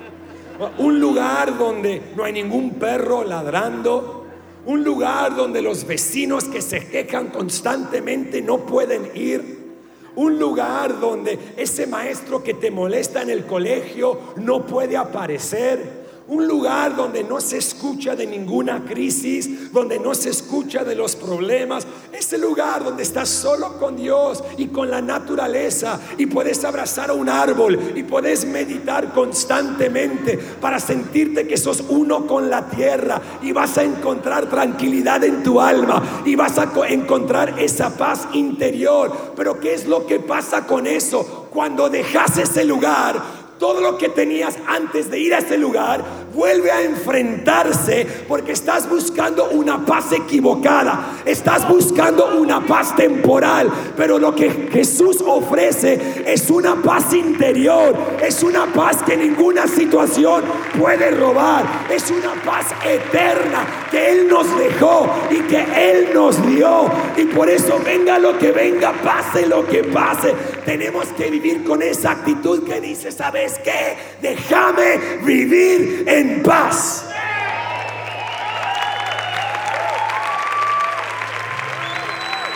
un 0.78 1.00
lugar 1.00 1.58
donde 1.58 2.02
no 2.16 2.24
hay 2.24 2.34
ningún 2.34 2.72
perro 2.72 3.24
ladrando, 3.24 4.26
un 4.66 4.84
lugar 4.84 5.36
donde 5.36 5.62
los 5.62 5.86
vecinos 5.86 6.46
que 6.46 6.62
se 6.62 6.88
quejan 6.88 7.28
constantemente 7.28 8.42
no 8.42 8.60
pueden 8.60 9.12
ir, 9.16 9.64
Un 10.16 10.38
lugar 10.38 11.00
donde 11.00 11.40
ese 11.58 11.88
maestro 11.88 12.44
que 12.44 12.54
te 12.54 12.70
molesta 12.70 13.24
en 13.24 13.32
el 13.32 13.48
colegio 13.48 14.20
no 14.36 14.64
puede 14.64 14.96
aparecer 14.96 16.03
un 16.28 16.48
lugar 16.48 16.96
donde 16.96 17.24
no 17.24 17.42
se 17.42 17.58
escucha 17.58 18.16
de 18.16 18.26
ninguna 18.26 18.86
crisis, 18.86 19.72
donde 19.74 20.00
no 20.00 20.16
se 20.16 20.30
escucha 20.30 20.84
de 20.84 20.96
los 20.96 21.16
problemas, 21.16 21.86
ese 22.12 22.38
lugar 22.38 22.84
donde 22.84 23.04
estás 23.04 23.30
solo 23.30 23.78
con 23.78 23.96
Dios 23.96 24.44
y 24.58 24.68
con 24.68 24.90
la 24.90 25.02
naturaleza 25.02 26.00
y 26.18 26.28
puedes 26.28 26.64
abrazar 26.64 27.10
a 27.10 27.14
un 27.14 27.28
árbol 27.28 27.78
y 27.96 28.04
puedes 28.04 28.46
meditar 28.46 29.14
constantemente 29.14 30.38
para 30.38 30.80
sentirte 30.80 31.48
que 31.48 31.58
sos 31.58 31.84
uno 31.90 32.26
con 32.26 32.50
la 32.50 32.70
tierra 32.70 33.22
y 33.42 33.52
vas 33.52 33.78
a 33.78 33.84
encontrar 33.84 34.50
tranquilidad 34.50 35.24
en 35.24 35.44
tu 35.44 35.60
alma 35.60 36.22
y 36.26 36.36
vas 36.36 36.58
a 36.58 36.72
encontrar 36.88 37.60
esa 37.60 37.98
paz 37.98 38.28
interior. 38.34 39.34
Pero 39.36 39.60
¿qué 39.60 39.74
es 39.74 39.88
lo 39.88 40.06
que 40.06 40.20
pasa 40.20 40.66
con 40.66 40.88
eso? 40.88 41.48
Cuando 41.50 41.90
dejas 41.90 42.38
ese 42.38 42.64
lugar, 42.64 43.43
todo 43.60 43.82
lo 43.82 43.98
que 43.98 44.10
tenías 44.10 44.58
antes 44.68 45.10
de 45.10 45.20
ir 45.20 45.34
a 45.34 45.40
ese 45.40 45.58
lugar 45.58 46.04
vuelve 46.34 46.72
a 46.72 46.82
enfrentarse 46.82 48.08
porque 48.28 48.52
estás 48.54 48.90
buscando 48.90 49.50
una 49.50 49.86
paz 49.86 50.12
equivocada, 50.12 51.22
estás 51.26 51.68
buscando 51.68 52.38
una 52.38 52.66
paz 52.66 52.96
temporal, 52.96 53.72
pero 53.96 54.18
lo 54.18 54.34
que 54.34 54.70
Jesús 54.72 55.24
ofrece 55.26 56.24
es 56.26 56.50
una 56.50 56.82
paz 56.82 57.14
interior, 57.14 57.96
es 58.22 58.42
una 58.44 58.66
paz 58.66 59.04
que 59.04 59.16
ninguna 59.16 59.68
situación 59.68 60.44
puede 60.80 61.12
robar, 61.12 61.64
es 61.90 62.10
una 62.10 62.34
paz 62.44 62.68
eterna 62.84 63.88
que 63.92 64.12
Él 64.12 64.28
nos 64.28 64.58
dejó 64.58 65.08
y 65.30 65.40
que 65.42 65.66
Él 65.76 66.10
nos 66.14 66.46
dio. 66.48 66.90
Y 67.18 67.26
por 67.26 67.50
eso 67.50 67.80
venga 67.84 68.18
lo 68.20 68.38
que 68.38 68.52
venga, 68.52 68.94
pase 69.04 69.46
lo 69.46 69.66
que 69.68 69.84
pase, 69.84 70.34
tenemos 70.66 71.08
que 71.18 71.30
vivir 71.30 71.64
con 71.64 71.82
esa 71.82 72.12
actitud 72.12 72.64
que 72.64 72.82
dice, 72.82 73.12
¿sabes 73.12 73.60
qué? 73.64 73.98
Déjame 74.22 75.20
vivir 75.24 76.06
en 76.08 76.23
paz. 76.44 77.06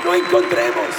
No 0.05 0.13
encontremos. 0.13 0.95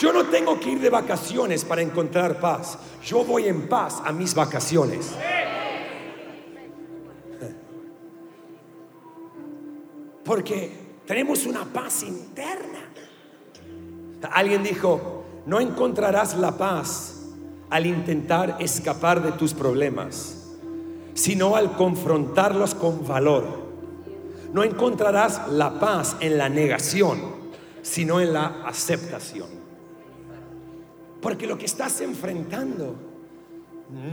Yo 0.00 0.12
no 0.12 0.26
tengo 0.26 0.60
que 0.60 0.70
ir 0.70 0.80
de 0.80 0.90
vacaciones 0.90 1.64
para 1.64 1.80
encontrar 1.80 2.38
paz. 2.38 2.78
Yo 3.04 3.24
voy 3.24 3.46
en 3.48 3.68
paz 3.68 4.02
a 4.04 4.12
mis 4.12 4.34
vacaciones. 4.34 5.12
Porque 10.24 10.72
tenemos 11.06 11.46
una 11.46 11.64
paz 11.64 12.02
interna. 12.02 12.80
Alguien 14.32 14.62
dijo, 14.62 15.24
no 15.46 15.60
encontrarás 15.60 16.36
la 16.36 16.58
paz 16.58 17.14
al 17.70 17.86
intentar 17.86 18.56
escapar 18.58 19.22
de 19.22 19.32
tus 19.32 19.54
problemas, 19.54 20.45
sino 21.16 21.56
al 21.56 21.72
confrontarlos 21.76 22.74
con 22.74 23.08
valor. 23.08 23.44
No 24.52 24.62
encontrarás 24.62 25.50
la 25.50 25.80
paz 25.80 26.16
en 26.20 26.36
la 26.36 26.50
negación, 26.50 27.18
sino 27.80 28.20
en 28.20 28.34
la 28.34 28.62
aceptación. 28.66 29.48
Porque 31.22 31.46
lo 31.46 31.56
que 31.56 31.64
estás 31.64 32.02
enfrentando 32.02 32.94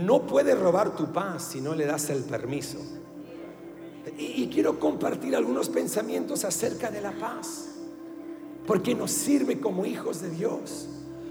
no 0.02 0.26
puede 0.26 0.54
robar 0.54 0.96
tu 0.96 1.12
paz 1.12 1.50
si 1.52 1.60
no 1.60 1.74
le 1.74 1.84
das 1.84 2.08
el 2.08 2.24
permiso. 2.24 2.78
Y, 4.16 4.48
quiero 4.48 4.78
compartir 4.80 5.36
algunos 5.36 5.68
pensamientos 5.68 6.44
acerca 6.44 6.90
de 6.90 7.02
la 7.02 7.12
paz, 7.12 7.68
porque 8.66 8.94
nos 8.94 9.10
sirve 9.10 9.60
como 9.60 9.84
hijos 9.84 10.22
de 10.22 10.30
Dios 10.30 10.88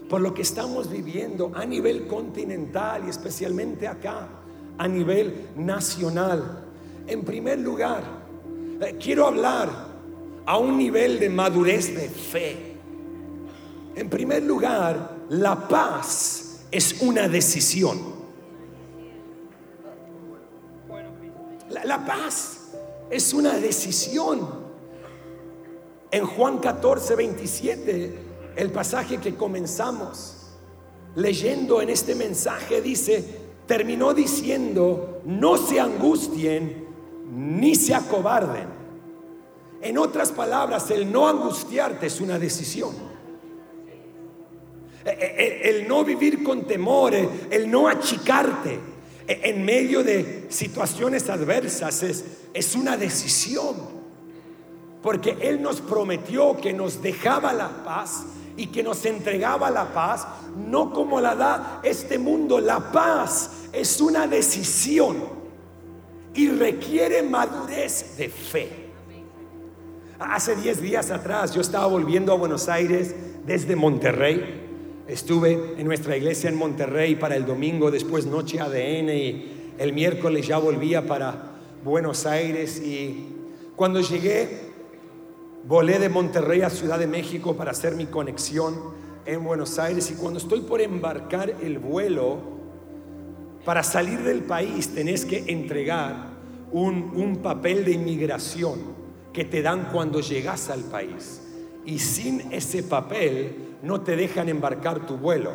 por 0.08 0.22
lo 0.22 0.36
que 0.36 0.44
estamos 0.44 0.92
viviendo 0.92 1.52
a 1.56 1.66
nivel 1.66 2.06
continental 2.06 3.04
y 3.08 3.10
especialmente 3.10 3.88
acá, 3.88 4.43
a 4.78 4.88
nivel 4.88 5.50
nacional. 5.56 6.66
En 7.08 7.24
primer 7.24 7.60
lugar, 7.60 8.04
eh, 8.82 8.98
quiero 9.02 9.28
hablar 9.28 9.70
a 10.46 10.58
un 10.58 10.78
nivel 10.78 11.20
de 11.20 11.30
madurez 11.30 11.96
de 11.96 12.10
fe. 12.10 12.78
En 13.96 14.10
primer 14.10 14.44
lugar, 14.44 15.18
la 15.30 15.68
paz 15.68 16.66
es 16.72 17.02
una 17.02 17.28
decisión. 17.28 18.00
La, 21.70 21.86
la 21.86 22.06
paz 22.06 22.72
es 23.10 23.34
una 23.34 23.58
decisión. 23.58 24.64
En 26.12 26.26
Juan 26.26 26.60
14, 26.60 27.16
27 27.16 28.34
el 28.56 28.72
pasaje 28.72 29.18
que 29.18 29.36
comenzamos 29.36 30.36
leyendo 31.16 31.82
en 31.82 31.90
este 31.90 32.16
mensaje 32.16 32.82
dice, 32.82 33.43
terminó 33.66 34.14
diciendo, 34.14 35.22
no 35.26 35.58
se 35.58 35.80
angustien 35.80 36.86
ni 37.32 37.76
se 37.76 37.96
acobarden. 37.96 38.68
En 39.82 39.98
otras 39.98 40.32
palabras, 40.32 40.90
el 40.92 41.12
no 41.12 41.28
angustiarte 41.28 42.08
es 42.08 42.22
una 42.22 42.40
decisión. 42.40 42.92
E, 45.06 45.10
e, 45.10 45.70
e, 45.70 45.70
el 45.70 45.88
no 45.88 46.06
vivir 46.06 46.44
con 46.44 46.64
temor, 46.66 47.14
el 47.14 47.70
no 47.70 47.88
achicarte 47.88 48.80
en 49.28 49.64
medio 49.64 50.04
de 50.04 50.46
situaciones 50.50 51.30
adversas 51.30 52.04
es, 52.04 52.26
es 52.54 52.76
una 52.76 52.98
decisión. 52.98 54.04
Porque 55.02 55.38
Él 55.42 55.62
nos 55.62 55.82
prometió 55.82 56.56
que 56.58 56.74
nos 56.74 57.02
dejaba 57.02 57.52
la 57.54 57.84
paz 57.84 58.26
y 58.56 58.68
que 58.68 58.84
nos 58.84 59.06
entregaba 59.06 59.72
la 59.72 59.94
paz, 59.94 60.28
no 60.56 60.94
como 60.94 61.20
la 61.20 61.36
da 61.36 61.80
este 61.84 62.18
mundo. 62.20 62.60
La 62.60 62.92
paz 62.92 63.68
es 63.72 64.00
una 64.00 64.28
decisión 64.28 65.18
y 66.34 66.50
requiere 66.50 67.24
madurez 67.24 68.18
de 68.18 68.30
fe. 68.30 68.70
Hace 70.20 70.56
10 70.56 70.82
días 70.82 71.12
atrás 71.12 71.54
yo 71.54 71.62
estaba 71.62 71.88
volviendo 71.88 72.32
a 72.32 72.36
Buenos 72.36 72.70
Aires 72.70 73.16
desde 73.46 73.76
Monterrey. 73.76 74.62
Estuve 75.08 75.76
en 75.78 75.86
nuestra 75.86 76.16
iglesia 76.16 76.50
en 76.50 76.56
Monterrey 76.56 77.16
para 77.16 77.36
el 77.36 77.46
domingo, 77.46 77.92
después 77.92 78.26
noche 78.26 78.60
ADN 78.60 79.10
y 79.10 79.74
el 79.78 79.92
miércoles 79.92 80.48
ya 80.48 80.58
volvía 80.60 81.06
para 81.06 81.52
Buenos 81.84 82.26
Aires 82.26 82.80
y 82.80 83.34
cuando 83.76 84.00
llegué 84.00 84.63
Volé 85.66 85.98
de 85.98 86.10
Monterrey 86.10 86.62
a 86.62 86.70
Ciudad 86.70 87.00
de 87.00 87.08
México 87.08 87.56
para 87.56 87.72
hacer 87.72 87.96
mi 87.96 88.08
conexión 88.08 88.76
en 89.26 89.42
Buenos 89.46 89.80
Aires 89.80 90.12
y 90.12 90.16
cuando 90.16 90.38
estoy 90.38 90.60
por 90.60 90.82
embarcar 90.82 91.50
el 91.62 91.80
vuelo, 91.80 92.40
para 93.64 93.82
salir 93.82 94.20
del 94.24 94.44
país 94.44 94.94
tenés 94.94 95.24
que 95.24 95.46
entregar 95.48 96.32
un, 96.74 97.40
papel 97.42 97.86
de 97.86 97.92
inmigración 97.94 98.78
que 99.32 99.46
te 99.46 99.62
dan 99.62 99.86
cuando 99.90 100.20
llegas 100.20 100.70
al 100.70 100.82
país. 100.82 101.42
Y 101.86 102.00
sin 102.00 102.52
ese 102.52 102.84
papel 102.84 103.78
no 103.84 104.02
te 104.02 104.18
dejan 104.18 104.50
embarcar 104.50 105.08
tu 105.08 105.16
vuelo. 105.16 105.54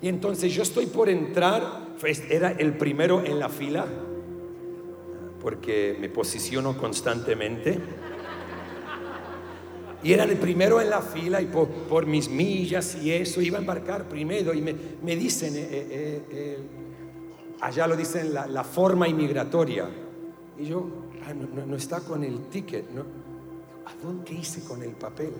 Y 0.00 0.08
entonces 0.08 0.54
yo 0.54 0.62
estoy 0.62 0.86
por 0.86 1.10
entrar, 1.10 1.88
era 2.30 2.52
el 2.52 2.78
primero 2.78 3.22
en 3.22 3.38
la 3.38 3.50
fila, 3.50 3.84
porque 5.42 5.94
me 6.00 6.08
posiciono 6.08 6.78
constantemente 6.78 7.78
y 10.02 10.12
era 10.12 10.24
el 10.24 10.36
primero 10.36 10.80
en 10.80 10.90
la 10.90 11.00
fila 11.00 11.40
y 11.40 11.46
por, 11.46 12.06
mis 12.06 12.28
millas 12.28 12.96
y 13.02 13.10
eso 13.10 13.40
iba 13.40 13.58
a 13.58 13.60
embarcar 13.60 14.04
primero 14.08 14.52
y 14.52 14.60
me, 14.60 15.16
dicen, 15.16 15.56
eh, 15.56 15.68
eh, 15.70 16.22
eh, 16.30 16.58
allá 17.60 17.86
lo 17.86 17.96
dicen 17.96 18.32
la, 18.34 18.64
forma 18.64 19.08
inmigratoria. 19.08 19.88
Y 20.58 20.66
yo, 20.66 20.86
ah, 21.26 21.34
no, 21.34 21.76
está 21.76 22.00
con 22.00 22.24
el 22.24 22.48
ticket, 22.48 22.90
¿no? 22.90 23.02
¿A 23.86 23.94
dónde 24.02 24.32
hice 24.32 24.62
con 24.64 24.82
el 24.82 24.92
papel? 24.92 25.32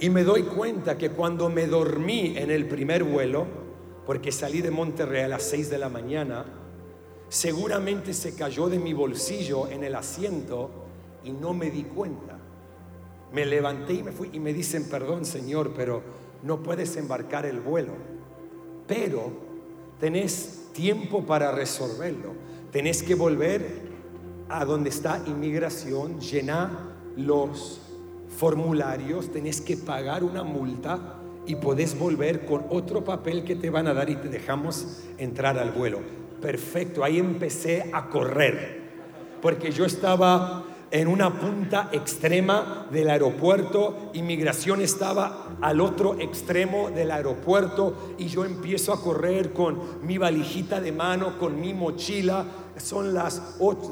Y 0.00 0.10
me 0.10 0.22
doy 0.22 0.42
cuenta 0.44 0.96
que 0.96 1.10
cuando 1.10 1.48
me 1.48 1.66
dormí 1.66 2.34
en 2.36 2.50
el 2.50 2.66
primer 2.66 3.04
vuelo, 3.04 3.46
porque 4.06 4.32
salí 4.32 4.60
de 4.60 4.70
Monterrey 4.70 5.22
a 5.22 5.28
las 5.28 5.42
6 5.44 5.70
de 5.70 5.78
la 5.78 5.88
mañana, 5.88 6.44
seguramente 7.28 8.14
se 8.14 8.34
cayó 8.34 8.68
de 8.68 8.78
mi 8.78 8.92
bolsillo 8.92 9.68
en 9.68 9.84
el 9.84 9.94
asiento 9.94 10.77
y 11.28 11.32
no 11.32 11.52
me 11.52 11.70
di 11.70 11.84
cuenta. 11.84 12.38
Me 13.32 13.44
levanté 13.44 13.94
y 13.94 14.02
me 14.02 14.12
fui 14.12 14.30
y 14.32 14.40
me 14.40 14.54
dicen, 14.54 14.88
perdón 14.88 15.26
Señor, 15.26 15.72
pero 15.76 16.02
no 16.42 16.62
puedes 16.62 16.96
embarcar 16.96 17.44
el 17.44 17.60
vuelo. 17.60 17.92
Pero 18.86 19.30
tenés 20.00 20.70
tiempo 20.72 21.26
para 21.26 21.52
resolverlo. 21.52 22.32
Tenés 22.72 23.02
que 23.02 23.14
volver 23.14 23.88
a 24.48 24.64
donde 24.64 24.88
está 24.88 25.22
inmigración, 25.26 26.18
llenar 26.20 26.70
los 27.16 27.82
formularios, 28.34 29.30
tenés 29.30 29.60
que 29.60 29.76
pagar 29.76 30.24
una 30.24 30.42
multa 30.42 31.16
y 31.46 31.56
podés 31.56 31.98
volver 31.98 32.46
con 32.46 32.64
otro 32.70 33.04
papel 33.04 33.44
que 33.44 33.56
te 33.56 33.68
van 33.68 33.86
a 33.86 33.94
dar 33.94 34.08
y 34.08 34.16
te 34.16 34.28
dejamos 34.28 35.02
entrar 35.18 35.58
al 35.58 35.72
vuelo. 35.72 36.00
Perfecto, 36.40 37.04
ahí 37.04 37.18
empecé 37.18 37.90
a 37.92 38.08
correr, 38.08 38.80
porque 39.42 39.70
yo 39.70 39.84
estaba 39.84 40.64
en 40.90 41.08
una 41.08 41.38
punta 41.38 41.90
extrema 41.92 42.86
del 42.90 43.10
aeropuerto, 43.10 44.10
inmigración 44.14 44.80
estaba 44.80 45.56
al 45.60 45.80
otro 45.80 46.18
extremo 46.18 46.90
del 46.90 47.10
aeropuerto 47.10 48.14
y 48.18 48.26
yo 48.28 48.44
empiezo 48.44 48.92
a 48.92 49.02
correr 49.02 49.52
con 49.52 49.78
mi 50.02 50.18
valijita 50.18 50.80
de 50.80 50.92
mano, 50.92 51.38
con 51.38 51.60
mi 51.60 51.74
mochila, 51.74 52.46
son 52.78 53.12
las, 53.12 53.42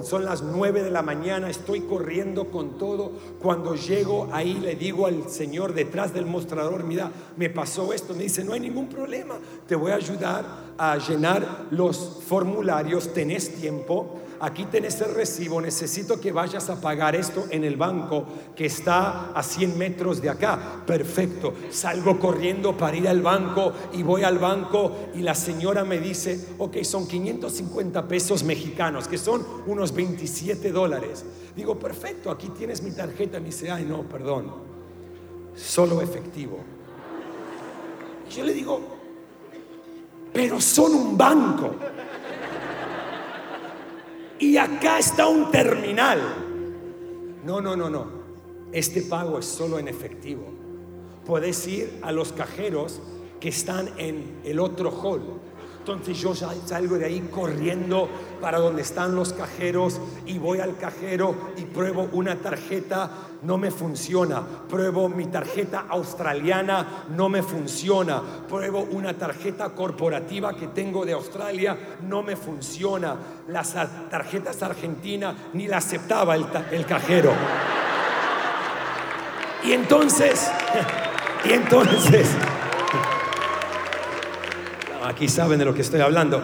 son 0.04 0.24
las 0.24 0.42
9 0.42 0.82
de 0.82 0.90
la 0.90 1.02
mañana, 1.02 1.50
estoy 1.50 1.80
corriendo 1.80 2.50
con 2.50 2.78
todo. 2.78 3.12
Cuando 3.42 3.74
llego 3.74 4.28
ahí 4.32 4.54
le 4.54 4.76
digo 4.76 5.06
al 5.06 5.28
Señor 5.28 5.74
detrás 5.74 6.14
del 6.14 6.26
mostrador, 6.26 6.85
mira, 6.85 7.11
me 7.37 7.50
pasó 7.50 7.92
esto. 7.92 8.14
Me 8.14 8.24
dice, 8.24 8.44
no 8.44 8.52
hay 8.52 8.61
ningún 8.61 8.88
problema, 8.88 9.38
te 9.66 9.74
voy 9.74 9.92
a 9.92 9.96
ayudar 9.96 10.65
a 10.78 10.98
llenar 10.98 11.66
los 11.70 12.22
formularios, 12.26 13.12
tenés 13.12 13.54
tiempo 13.54 14.20
aquí 14.40 14.64
tenés 14.66 15.00
el 15.00 15.14
recibo, 15.14 15.60
necesito 15.60 16.20
que 16.20 16.32
vayas 16.32 16.68
a 16.70 16.80
pagar 16.80 17.14
esto 17.14 17.46
en 17.50 17.64
el 17.64 17.76
banco 17.76 18.24
que 18.54 18.66
está 18.66 19.32
a 19.32 19.42
100 19.42 19.78
metros 19.78 20.20
de 20.20 20.30
acá. 20.30 20.82
Perfecto, 20.86 21.54
salgo 21.70 22.18
corriendo 22.18 22.76
para 22.76 22.96
ir 22.96 23.08
al 23.08 23.22
banco 23.22 23.72
y 23.92 24.02
voy 24.02 24.22
al 24.22 24.38
banco 24.38 24.92
y 25.14 25.20
la 25.20 25.34
señora 25.34 25.84
me 25.84 25.98
dice, 25.98 26.48
ok, 26.58 26.82
son 26.82 27.06
550 27.06 28.08
pesos 28.08 28.42
mexicanos, 28.44 29.08
que 29.08 29.18
son 29.18 29.44
unos 29.66 29.94
27 29.94 30.72
dólares. 30.72 31.24
Digo, 31.54 31.78
perfecto, 31.78 32.30
aquí 32.30 32.48
tienes 32.50 32.82
mi 32.82 32.90
tarjeta. 32.90 33.40
Me 33.40 33.46
dice, 33.46 33.70
ay 33.70 33.84
no, 33.84 34.02
perdón, 34.02 34.52
solo 35.54 36.02
efectivo. 36.02 36.58
Y 38.28 38.34
yo 38.34 38.44
le 38.44 38.52
digo, 38.52 38.95
pero 40.37 40.61
son 40.61 40.94
un 40.94 41.16
banco. 41.16 41.75
Y 44.38 44.59
acá 44.59 44.99
está 44.99 45.29
un 45.29 45.51
terminal. 45.51 46.20
No, 47.42 47.62
no, 47.62 47.75
no, 47.75 47.88
no. 47.88 48.07
Este 48.70 49.01
pago 49.01 49.38
es 49.38 49.46
solo 49.46 49.79
en 49.79 49.88
efectivo. 49.88 50.44
Puedes 51.25 51.66
ir 51.66 52.01
a 52.03 52.12
los 52.12 52.35
cajeros 52.35 53.01
que 53.40 53.49
están 53.49 53.88
en 53.96 54.42
el 54.44 54.61
otro 54.61 54.90
hall 54.90 55.22
entonces 55.87 56.18
yo 56.18 56.35
salgo 56.35 56.99
de 56.99 57.05
ahí 57.05 57.29
corriendo 57.33 58.09
para 58.40 58.59
donde 58.59 58.83
están 58.83 59.14
los 59.14 59.33
cajeros 59.33 60.01
y 60.27 60.37
voy 60.37 60.59
al 60.59 60.77
cajero 60.77 61.53
y 61.57 61.62
pruebo 61.62 62.09
una 62.11 62.35
tarjeta, 62.35 63.09
no 63.42 63.57
me 63.57 63.70
funciona. 63.70 64.42
Pruebo 64.68 65.09
mi 65.09 65.27
tarjeta 65.27 65.85
australiana, 65.88 67.05
no 67.11 67.29
me 67.29 67.40
funciona. 67.40 68.20
Pruebo 68.49 68.81
una 68.90 69.16
tarjeta 69.16 69.68
corporativa 69.77 70.57
que 70.57 70.66
tengo 70.66 71.07
de 71.07 71.12
Australia, 71.12 71.79
no 72.03 72.25
me 72.25 72.35
funciona. 72.35 73.14
Las 73.46 73.77
tarjetas 74.11 74.61
argentinas 74.64 75.37
ni 75.53 75.68
la 75.68 75.77
aceptaba 75.77 76.35
el, 76.35 76.46
el 76.72 76.85
cajero. 76.85 77.31
Y 79.62 79.70
entonces, 79.70 80.51
y 81.44 81.53
entonces... 81.53 82.29
Aquí 85.07 85.29
saben 85.29 85.59
de 85.59 85.64
lo 85.64 85.73
que 85.73 85.83
estoy 85.83 86.01
hablando. 86.01 86.42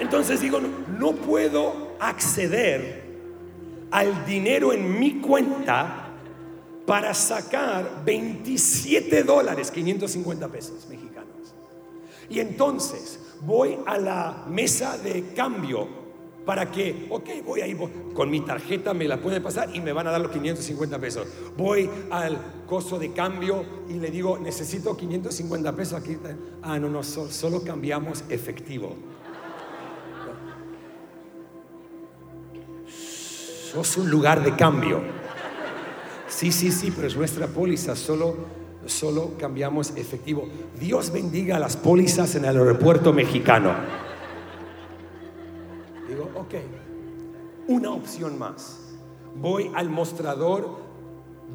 Entonces 0.00 0.40
digo, 0.40 0.60
no 0.98 1.12
puedo 1.12 1.96
acceder 1.98 3.04
al 3.90 4.24
dinero 4.26 4.72
en 4.72 4.98
mi 4.98 5.20
cuenta 5.20 6.08
para 6.86 7.14
sacar 7.14 8.02
27 8.04 9.22
dólares, 9.24 9.70
550 9.70 10.48
pesos 10.48 10.86
mexicanos. 10.88 11.54
Y 12.28 12.40
entonces 12.40 13.18
voy 13.42 13.78
a 13.86 13.98
la 13.98 14.44
mesa 14.48 14.98
de 14.98 15.32
cambio 15.34 15.99
para 16.44 16.70
que, 16.70 17.06
ok, 17.10 17.28
voy 17.44 17.60
ahí, 17.60 17.76
con 18.14 18.30
mi 18.30 18.40
tarjeta 18.40 18.94
me 18.94 19.06
la 19.06 19.18
pueden 19.18 19.42
pasar 19.42 19.74
y 19.74 19.80
me 19.80 19.92
van 19.92 20.06
a 20.06 20.10
dar 20.10 20.20
los 20.20 20.30
550 20.30 20.98
pesos. 20.98 21.26
Voy 21.56 21.88
al 22.10 22.38
costo 22.66 22.98
de 22.98 23.12
cambio 23.12 23.64
y 23.88 23.94
le 23.94 24.10
digo, 24.10 24.38
necesito 24.38 24.96
550 24.96 25.76
pesos 25.76 26.00
aquí. 26.00 26.16
Ah, 26.62 26.78
no, 26.78 26.88
no, 26.88 27.02
solo, 27.02 27.62
cambiamos 27.62 28.24
efectivo. 28.28 28.96
Sos 33.72 33.96
un 33.98 34.10
lugar 34.10 34.42
de 34.42 34.56
cambio. 34.56 35.00
Sí, 36.26 36.50
sí, 36.52 36.72
sí, 36.72 36.92
pero 36.94 37.06
es 37.06 37.16
nuestra 37.16 37.46
póliza, 37.48 37.94
solo, 37.94 38.36
solo 38.86 39.32
cambiamos 39.38 39.92
efectivo. 39.96 40.48
Dios 40.80 41.12
bendiga 41.12 41.58
las 41.58 41.76
pólizas 41.76 42.34
en 42.34 42.46
el 42.46 42.56
aeropuerto 42.56 43.12
mexicano. 43.12 44.09
Ok, 46.24 46.54
una 47.68 47.90
opción 47.90 48.38
más. 48.38 48.78
Voy 49.36 49.70
al 49.74 49.90
mostrador 49.90 50.78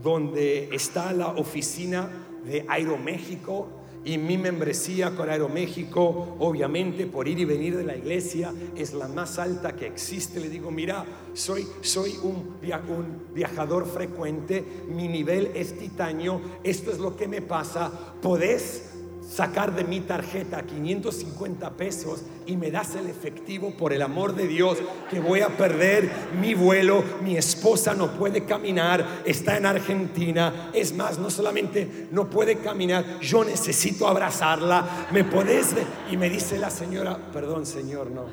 donde 0.01 0.69
está 0.73 1.13
la 1.13 1.27
oficina 1.27 2.09
de 2.45 2.65
Aeroméxico 2.67 3.67
y 4.05 4.19
mi 4.19 4.37
membresía 4.37 5.15
con 5.15 5.29
Aeroméxico, 5.29 6.35
obviamente 6.39 7.07
por 7.07 7.27
ir 7.27 7.39
y 7.39 7.45
venir 7.45 7.75
de 7.75 7.83
la 7.83 7.97
iglesia, 7.97 8.53
es 8.75 8.93
la 8.93 9.07
más 9.07 9.39
alta 9.39 9.75
que 9.75 9.87
existe. 9.87 10.39
Le 10.39 10.47
digo, 10.47 10.69
mira, 10.69 11.05
soy, 11.33 11.67
soy 11.81 12.13
un, 12.21 12.55
un 12.87 13.33
viajador 13.33 13.87
frecuente, 13.87 14.63
mi 14.87 15.07
nivel 15.07 15.51
es 15.55 15.77
titanio, 15.77 16.39
esto 16.63 16.91
es 16.91 16.99
lo 16.99 17.15
que 17.15 17.27
me 17.27 17.41
pasa, 17.41 17.91
podés 18.21 18.84
sacar 19.29 19.75
de 19.75 19.83
mi 19.83 20.01
tarjeta 20.01 20.63
550 20.63 21.71
pesos 21.71 22.23
y 22.45 22.57
me 22.57 22.71
das 22.71 22.95
el 22.95 23.07
efectivo 23.07 23.71
por 23.71 23.91
el 23.91 24.01
amor 24.01 24.35
de 24.35 24.47
Dios 24.47 24.77
que 25.09 25.19
voy 25.19 25.41
a 25.41 25.49
perder 25.49 26.09
mi 26.39 26.53
vuelo, 26.53 27.03
mi 27.23 27.35
esposa 27.35 27.93
no 27.93 28.11
puede 28.11 28.45
caminar, 28.45 29.23
está 29.25 29.57
en 29.57 29.65
Argentina, 29.65 30.69
es 30.73 30.93
más, 30.93 31.17
no 31.17 31.29
solamente 31.29 32.07
no 32.11 32.29
puede 32.29 32.57
caminar, 32.57 33.19
yo 33.19 33.43
necesito 33.43 34.07
abrazarla, 34.07 35.07
me 35.11 35.23
podés 35.23 35.65
y 36.11 36.17
me 36.17 36.29
dice 36.29 36.57
la 36.57 36.69
señora, 36.69 37.17
perdón 37.31 37.65
señor, 37.65 38.11
no, 38.11 38.25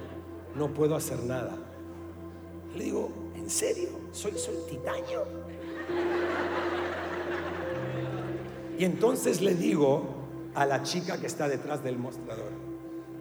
no 0.54 0.74
puedo 0.74 0.94
hacer 0.94 1.22
nada. 1.24 1.56
Le 2.76 2.84
digo, 2.84 3.10
¿en 3.36 3.48
serio? 3.48 3.88
Soy, 4.12 4.32
soy 4.32 4.56
titanio. 4.68 5.24
Y 8.78 8.84
entonces 8.84 9.40
le 9.40 9.54
digo, 9.54 10.11
a 10.54 10.66
la 10.66 10.82
chica 10.82 11.18
que 11.18 11.26
está 11.26 11.48
detrás 11.48 11.82
del 11.82 11.98
mostrador, 11.98 12.52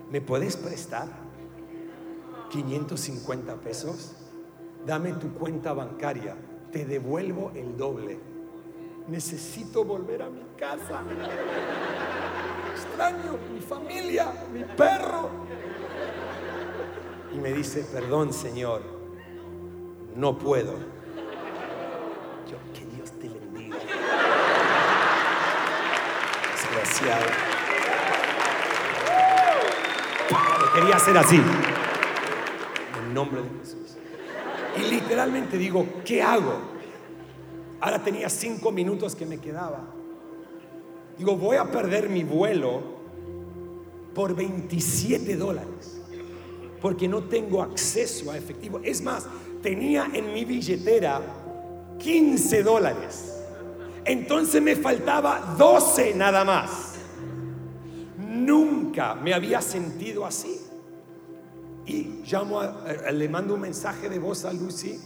¿me 0.10 0.22
puedes 0.22 0.58
prestar 0.58 1.08
550 2.50 3.56
pesos? 3.56 4.14
Dame 4.86 5.14
tu 5.14 5.34
cuenta 5.34 5.74
bancaria, 5.74 6.36
te 6.72 6.86
devuelvo 6.86 7.52
el 7.56 7.78
doble. 7.78 8.20
Necesito 9.08 9.84
volver 9.84 10.24
a 10.24 10.30
mi 10.30 10.44
casa. 10.58 11.02
Extraño 12.74 13.38
mi 13.54 13.62
familia, 13.62 14.32
mi 14.54 14.64
perro. 14.64 15.30
Y 17.34 17.40
me 17.40 17.54
dice, 17.54 17.86
perdón 17.92 18.34
Señor, 18.34 18.82
no 20.16 20.38
puedo. 20.38 20.91
Quería 30.74 30.96
hacer 30.96 31.18
así. 31.18 31.36
En 31.36 33.14
nombre 33.14 33.42
de 33.42 33.50
Jesús. 33.60 33.98
Y 34.78 34.90
literalmente 34.90 35.58
digo, 35.58 35.86
¿qué 36.06 36.22
hago? 36.22 36.60
Ahora 37.80 38.04
tenía 38.04 38.30
cinco 38.30 38.72
minutos 38.72 39.16
que 39.16 39.26
me 39.26 39.40
quedaba. 39.40 39.82
Digo, 41.18 41.36
voy 41.36 41.58
a 41.58 41.66
perder 41.66 42.10
mi 42.10 42.24
vuelo 42.24 42.82
por 44.14 44.36
27 44.36 45.36
dólares. 45.36 46.02
Porque 46.82 47.08
no 47.08 47.24
tengo 47.24 47.62
acceso 47.62 48.32
a 48.32 48.38
efectivo. 48.38 48.80
Es 48.84 49.02
más, 49.02 49.28
tenía 49.62 50.10
en 50.14 50.34
mi 50.34 50.46
billetera 50.46 51.22
15 52.00 52.64
dólares. 52.64 53.38
Entonces 54.06 54.62
me 54.62 54.76
faltaba 54.76 55.56
12 55.58 56.16
nada 56.16 56.44
más. 56.44 56.91
Nunca 58.52 59.16
me 59.16 59.34
había 59.34 59.62
sentido 59.62 60.26
así. 60.26 60.60
Y 61.86 62.22
llamo, 62.30 62.60
le 63.14 63.30
mando 63.30 63.54
un 63.54 63.62
mensaje 63.62 64.10
de 64.10 64.20
voz 64.20 64.44
a 64.44 64.52
Lucy, 64.52 65.00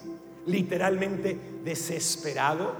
literalmente 0.47 1.38
desesperado. 1.63 2.73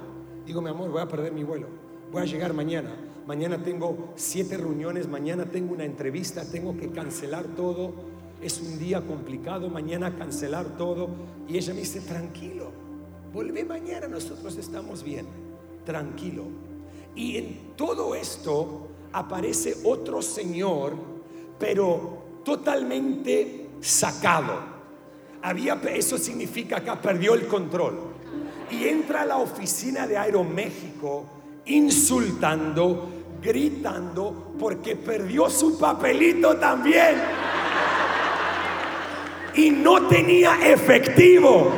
Digo, 0.44 0.64
mi 0.64 0.70
amor, 0.70 0.90
voy 0.90 1.04
a 1.04 1.08
perder 1.08 1.34
mi 1.34 1.44
vuelo. 1.44 1.68
Voy 2.12 2.24
a 2.24 2.26
llegar 2.26 2.56
mañana. 2.56 2.96
Mañana 3.28 3.62
tengo 3.64 4.14
siete 4.16 4.58
reuniones, 4.58 5.08
mañana 5.08 5.46
tengo 5.46 5.72
una 5.72 5.86
entrevista, 5.86 6.44
tengo 6.52 6.76
que 6.76 6.90
cancelar 6.90 7.46
todo. 7.56 7.94
Es 8.42 8.60
un 8.60 8.80
día 8.80 9.02
complicado, 9.02 9.70
mañana 9.70 10.18
cancelar 10.18 10.78
todo. 10.78 11.10
Y 11.48 11.58
ella 11.58 11.76
me 11.76 11.82
dice, 11.82 12.02
tranquilo, 12.02 12.72
vuelve 13.32 13.64
mañana, 13.66 14.08
nosotros 14.08 14.58
estamos 14.58 15.04
bien 15.04 15.28
tranquilo. 15.86 16.46
Y 17.16 17.38
en 17.38 17.76
todo 17.76 18.16
esto 18.16 18.95
aparece 19.16 19.78
otro 19.86 20.22
señor, 20.22 20.94
pero 21.58 22.42
totalmente 22.44 23.70
sacado. 23.80 24.76
Había, 25.42 25.80
eso 25.94 26.18
significa 26.18 26.84
que 26.84 26.92
perdió 26.98 27.34
el 27.34 27.48
control. 27.48 28.14
y 28.72 28.88
entra 28.88 29.22
a 29.22 29.26
la 29.26 29.38
oficina 29.38 30.08
de 30.08 30.18
Aeroméxico 30.18 31.24
insultando, 31.68 33.10
gritando, 33.42 34.54
porque 34.60 34.96
perdió 34.96 35.50
su 35.50 35.78
papelito 35.78 36.58
también. 36.58 37.16
Y 39.54 39.70
no 39.70 40.08
tenía 40.08 40.68
efectivo. 40.68 41.72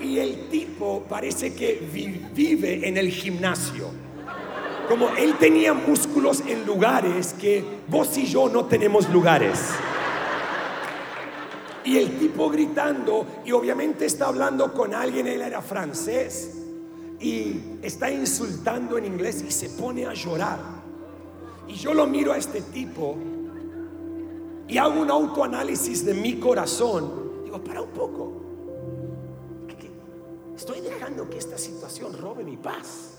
Y 0.00 0.18
el 0.18 0.48
tipo 0.48 1.02
parece 1.08 1.52
que 1.52 1.82
vive 2.32 2.88
en 2.88 2.96
el 2.96 3.10
gimnasio. 3.10 4.07
Como 4.88 5.10
él 5.10 5.36
tenía 5.38 5.74
músculos 5.74 6.42
en 6.46 6.64
lugares 6.64 7.34
que 7.34 7.64
vos 7.88 8.16
y 8.16 8.26
yo 8.26 8.48
no 8.48 8.64
tenemos 8.64 9.08
lugares. 9.10 9.58
Y 11.84 11.96
el 11.96 12.18
tipo 12.18 12.50
gritando, 12.50 13.26
y 13.44 13.52
obviamente 13.52 14.06
está 14.06 14.28
hablando 14.28 14.72
con 14.72 14.94
alguien, 14.94 15.26
él 15.26 15.40
era 15.40 15.62
francés, 15.62 16.58
y 17.20 17.78
está 17.82 18.10
insultando 18.10 18.98
en 18.98 19.06
inglés 19.06 19.44
y 19.46 19.50
se 19.50 19.70
pone 19.70 20.06
a 20.06 20.14
llorar. 20.14 20.58
Y 21.66 21.74
yo 21.74 21.92
lo 21.92 22.06
miro 22.06 22.32
a 22.32 22.38
este 22.38 22.62
tipo 22.62 23.16
y 24.68 24.76
hago 24.76 25.00
un 25.00 25.10
autoanálisis 25.10 26.04
de 26.04 26.14
mi 26.14 26.38
corazón. 26.38 27.42
Digo, 27.44 27.62
para 27.64 27.80
un 27.80 27.90
poco. 27.90 28.32
Estoy 30.54 30.80
dejando 30.80 31.30
que 31.30 31.38
esta 31.38 31.56
situación 31.56 32.12
robe 32.18 32.42
mi 32.42 32.56
paz. 32.56 33.18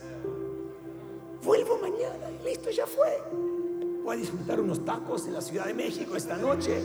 Vuelvo 1.44 1.78
mañana 1.78 2.30
y 2.30 2.48
listo, 2.48 2.70
ya 2.70 2.86
fue. 2.86 3.22
Voy 4.04 4.18
a 4.18 4.20
disfrutar 4.20 4.60
unos 4.60 4.84
tacos 4.84 5.26
en 5.28 5.34
la 5.34 5.42
Ciudad 5.42 5.66
de 5.66 5.74
México 5.74 6.16
esta 6.16 6.36
noche. 6.36 6.82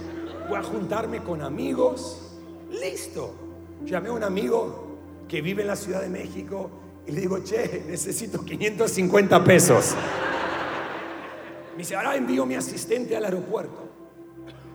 Voy 0.48 0.58
a 0.58 0.62
juntarme 0.62 1.22
con 1.22 1.42
amigos. 1.42 2.20
Listo. 2.70 3.34
Llamé 3.84 4.10
a 4.10 4.12
un 4.12 4.22
amigo 4.22 4.98
que 5.28 5.40
vive 5.40 5.62
en 5.62 5.68
la 5.68 5.76
Ciudad 5.76 6.02
de 6.02 6.08
México 6.08 6.70
y 7.06 7.12
le 7.12 7.22
digo, 7.22 7.38
che, 7.42 7.84
necesito 7.88 8.44
550 8.44 9.44
pesos. 9.44 9.94
Me 11.72 11.78
dice, 11.78 11.96
ahora 11.96 12.16
envío 12.16 12.46
mi 12.46 12.54
asistente 12.54 13.16
al 13.16 13.24
aeropuerto. 13.24 13.88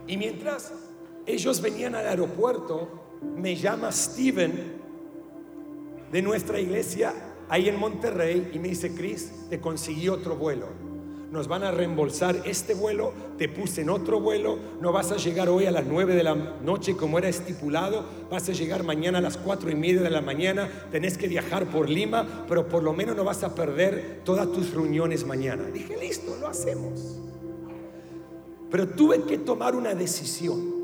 Y 0.07 0.17
mientras 0.17 0.73
ellos 1.25 1.61
venían 1.61 1.95
al 1.95 2.07
aeropuerto, 2.07 2.89
me 3.21 3.55
llama 3.55 3.91
Steven 3.91 4.79
de 6.11 6.21
nuestra 6.21 6.59
iglesia 6.59 7.13
ahí 7.49 7.67
en 7.67 7.77
Monterrey 7.77 8.51
y 8.53 8.59
me 8.59 8.69
dice, 8.69 8.93
Chris, 8.93 9.31
te 9.49 9.59
conseguí 9.59 10.07
otro 10.07 10.35
vuelo 10.35 10.89
nos 11.31 11.47
van 11.47 11.63
a 11.63 11.71
reembolsar 11.71 12.41
este 12.45 12.73
vuelo, 12.73 13.13
te 13.37 13.47
puse 13.47 13.81
en 13.81 13.89
otro 13.89 14.19
vuelo, 14.19 14.57
no 14.81 14.91
vas 14.91 15.11
a 15.11 15.17
llegar 15.17 15.49
hoy 15.49 15.65
a 15.65 15.71
las 15.71 15.85
9 15.85 16.15
de 16.15 16.23
la 16.23 16.35
noche 16.35 16.95
como 16.95 17.19
era 17.19 17.29
estipulado, 17.29 18.03
vas 18.31 18.49
a 18.49 18.53
llegar 18.53 18.83
mañana 18.83 19.19
a 19.19 19.21
las 19.21 19.37
4 19.37 19.69
y 19.69 19.75
media 19.75 20.01
de 20.01 20.09
la 20.09 20.21
mañana, 20.21 20.69
tenés 20.91 21.17
que 21.17 21.27
viajar 21.27 21.67
por 21.67 21.89
Lima, 21.89 22.45
pero 22.47 22.67
por 22.67 22.83
lo 22.83 22.93
menos 22.93 23.15
no 23.15 23.23
vas 23.23 23.43
a 23.43 23.53
perder 23.53 24.21
todas 24.23 24.51
tus 24.51 24.73
reuniones 24.73 25.25
mañana. 25.25 25.65
Dije, 25.65 25.97
listo, 25.97 26.35
lo 26.39 26.47
hacemos. 26.47 27.19
Pero 28.71 28.87
tuve 28.89 29.23
que 29.23 29.37
tomar 29.37 29.75
una 29.75 29.93
decisión, 29.93 30.79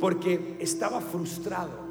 porque 0.00 0.56
estaba 0.60 1.00
frustrado, 1.00 1.81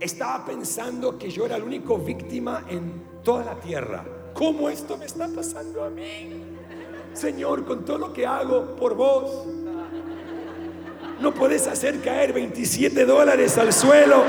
estaba 0.00 0.44
pensando 0.44 1.18
que 1.18 1.30
yo 1.30 1.46
era 1.46 1.58
la 1.58 1.64
única 1.64 1.94
víctima 1.94 2.64
en 2.68 3.20
toda 3.22 3.44
la 3.44 3.54
tierra. 3.54 4.04
¿Cómo 4.34 4.68
esto 4.68 4.96
me 4.96 5.06
está 5.06 5.28
pasando 5.28 5.84
a 5.84 5.90
mí? 5.90 6.44
Señor, 7.12 7.64
con 7.64 7.84
todo 7.84 7.98
lo 7.98 8.12
que 8.12 8.26
hago 8.26 8.76
por 8.76 8.94
vos, 8.94 9.46
no 11.20 11.34
puedes 11.34 11.66
hacer 11.66 12.00
caer 12.00 12.32
27 12.32 13.04
dólares 13.04 13.58
al 13.58 13.72
suelo. 13.72 14.22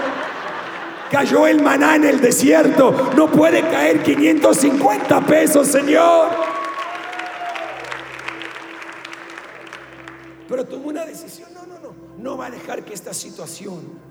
Cayó 1.12 1.45
el 1.47 1.62
maná 1.62 1.95
en 1.95 2.05
el 2.05 2.19
desierto. 2.19 3.12
No 3.15 3.29
puede 3.32 3.62
caer 3.62 4.01
550 4.01 5.25
pesos, 5.25 5.67
Señor. 5.67 6.29
Pero 10.47 10.65
tomó 10.65 10.88
una 10.88 11.05
decisión. 11.05 11.53
No, 11.53 11.65
no, 11.67 11.79
no. 11.79 11.93
No 12.17 12.38
va 12.38 12.47
a 12.47 12.51
dejar 12.51 12.84
que 12.84 12.93
esta 12.93 13.13
situación 13.13 14.08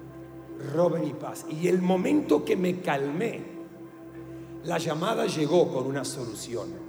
robe 0.75 1.01
mi 1.01 1.13
paz. 1.13 1.47
Y 1.51 1.69
el 1.69 1.81
momento 1.81 2.45
que 2.45 2.57
me 2.57 2.81
calmé, 2.81 3.41
la 4.65 4.79
llamada 4.79 5.27
llegó 5.27 5.73
con 5.73 5.87
una 5.87 6.05
solución. 6.05 6.89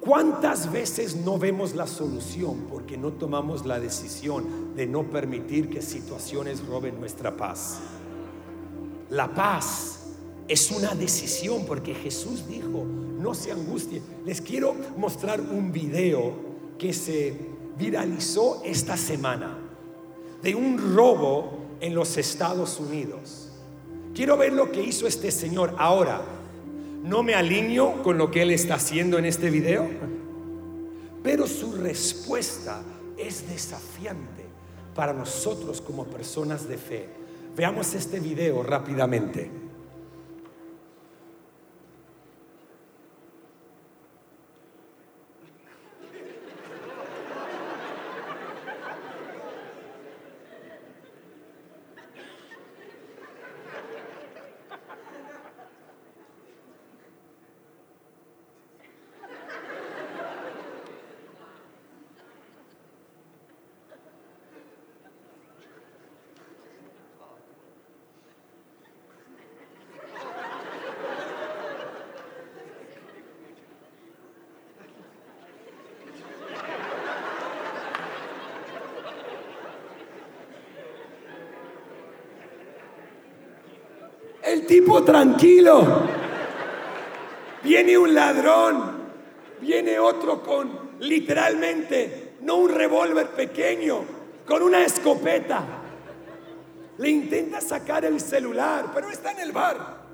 ¿Cuántas 0.00 0.72
veces 0.72 1.14
no 1.14 1.38
vemos 1.38 1.76
la 1.76 1.86
solución 1.86 2.66
porque 2.68 2.96
no 2.96 3.12
tomamos 3.12 3.64
la 3.64 3.78
decisión 3.78 4.74
de 4.74 4.86
no 4.86 5.04
permitir 5.04 5.70
que 5.70 5.80
situaciones 5.80 6.66
roben 6.66 6.98
nuestra 6.98 7.36
paz? 7.36 7.78
La 9.10 9.32
paz 9.32 10.00
es 10.48 10.72
una 10.72 10.94
decisión 10.94 11.64
porque 11.66 11.94
Jesús 11.94 12.48
dijo, 12.48 12.84
no 12.84 13.32
se 13.32 13.52
angustien. 13.52 14.02
Les 14.24 14.40
quiero 14.40 14.74
mostrar 14.96 15.40
un 15.40 15.70
video 15.70 16.32
que 16.78 16.92
se 16.92 17.36
viralizó 17.78 18.60
esta 18.64 18.96
semana 18.96 19.56
de 20.42 20.54
un 20.54 20.96
robo 20.96 21.61
en 21.82 21.94
los 21.94 22.16
Estados 22.16 22.80
Unidos. 22.80 23.50
Quiero 24.14 24.38
ver 24.38 24.54
lo 24.54 24.72
que 24.72 24.82
hizo 24.82 25.06
este 25.06 25.30
señor 25.30 25.74
ahora 25.78 26.22
no 27.02 27.24
me 27.24 27.34
alineo 27.34 28.00
con 28.02 28.16
lo 28.16 28.30
que 28.30 28.42
él 28.42 28.52
está 28.52 28.74
haciendo 28.74 29.18
en 29.18 29.24
este 29.24 29.50
video, 29.50 29.88
pero 31.22 31.48
su 31.48 31.72
respuesta 31.72 32.80
es 33.18 33.48
desafiante 33.48 34.44
para 34.94 35.12
nosotros 35.12 35.80
como 35.80 36.04
personas 36.04 36.68
de 36.68 36.78
fe. 36.78 37.08
Veamos 37.56 37.94
este 37.94 38.20
video 38.20 38.62
rápidamente. 38.62 39.50
El 84.52 84.61
tipo 84.72 85.04
tranquilo. 85.04 85.84
Viene 87.62 87.98
un 87.98 88.14
ladrón, 88.14 89.02
viene 89.60 89.98
otro 89.98 90.42
con 90.42 90.92
literalmente, 91.00 92.36
no 92.40 92.56
un 92.56 92.70
revólver 92.70 93.32
pequeño, 93.32 94.02
con 94.46 94.62
una 94.62 94.82
escopeta. 94.82 95.62
Le 96.96 97.10
intenta 97.10 97.60
sacar 97.60 98.06
el 98.06 98.18
celular, 98.18 98.86
pero 98.94 99.10
está 99.10 99.32
en 99.32 99.40
el 99.40 99.52
bar. 99.52 100.04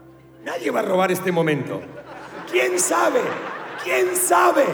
Nadie 0.42 0.72
va 0.72 0.80
a 0.80 0.82
robar 0.82 1.12
este 1.12 1.30
momento. 1.30 1.80
¿Quién 2.50 2.80
sabe? 2.80 3.20
¿Quién 3.84 4.16
sabe? 4.16 4.64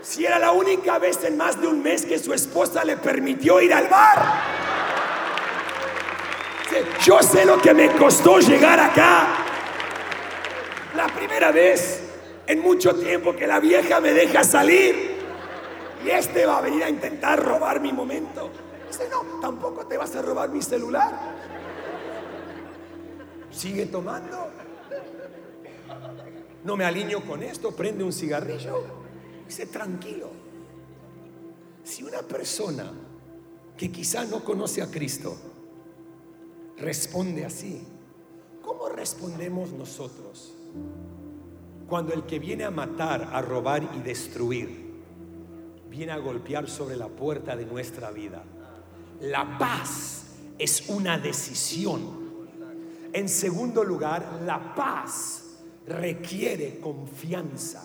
Si 0.00 0.26
era 0.26 0.40
la 0.40 0.50
única 0.50 0.98
vez 0.98 1.22
en 1.22 1.36
más 1.36 1.60
de 1.60 1.68
un 1.68 1.84
mes 1.84 2.04
que 2.04 2.18
su 2.18 2.34
esposa 2.34 2.84
le 2.84 2.96
permitió 2.96 3.60
ir 3.60 3.72
al 3.72 3.86
bar. 3.86 4.51
Yo 7.04 7.20
sé 7.20 7.44
lo 7.44 7.60
que 7.60 7.74
me 7.74 7.90
costó 7.96 8.38
llegar 8.38 8.78
acá. 8.78 9.26
La 10.94 11.08
primera 11.08 11.50
vez 11.50 12.00
en 12.46 12.60
mucho 12.60 12.94
tiempo 12.94 13.34
que 13.34 13.44
la 13.44 13.58
vieja 13.58 14.00
me 14.00 14.12
deja 14.12 14.44
salir. 14.44 15.16
Y 16.04 16.10
este 16.10 16.46
va 16.46 16.58
a 16.58 16.60
venir 16.60 16.84
a 16.84 16.88
intentar 16.88 17.42
robar 17.42 17.80
mi 17.80 17.92
momento. 17.92 18.50
Dice, 18.86 19.08
no, 19.10 19.40
tampoco 19.40 19.84
te 19.86 19.96
vas 19.96 20.14
a 20.14 20.22
robar 20.22 20.50
mi 20.50 20.62
celular. 20.62 21.34
Sigue 23.50 23.86
tomando. 23.86 24.48
No 26.62 26.76
me 26.76 26.84
alineo 26.84 27.24
con 27.24 27.42
esto, 27.42 27.72
prende 27.72 28.04
un 28.04 28.12
cigarrillo. 28.12 28.84
Dice, 29.46 29.66
tranquilo. 29.66 30.30
Si 31.82 32.04
una 32.04 32.22
persona 32.22 32.92
que 33.76 33.90
quizá 33.90 34.24
no 34.24 34.44
conoce 34.44 34.82
a 34.82 34.86
Cristo, 34.88 35.36
responde 36.78 37.44
así. 37.44 37.86
¿Cómo 38.62 38.88
respondemos 38.88 39.72
nosotros 39.72 40.54
cuando 41.88 42.14
el 42.14 42.24
que 42.24 42.38
viene 42.38 42.64
a 42.64 42.70
matar, 42.70 43.30
a 43.32 43.42
robar 43.42 43.90
y 43.96 44.00
destruir, 44.00 44.92
viene 45.90 46.12
a 46.12 46.18
golpear 46.18 46.68
sobre 46.68 46.96
la 46.96 47.08
puerta 47.08 47.56
de 47.56 47.66
nuestra 47.66 48.10
vida? 48.10 48.42
La 49.20 49.58
paz 49.58 50.24
es 50.58 50.88
una 50.88 51.18
decisión. 51.18 52.22
En 53.12 53.28
segundo 53.28 53.84
lugar, 53.84 54.40
la 54.44 54.74
paz 54.74 55.42
requiere 55.86 56.80
confianza. 56.80 57.84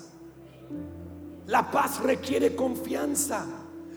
La 1.47 1.69
paz 1.71 2.01
requiere 2.01 2.55
confianza. 2.55 3.45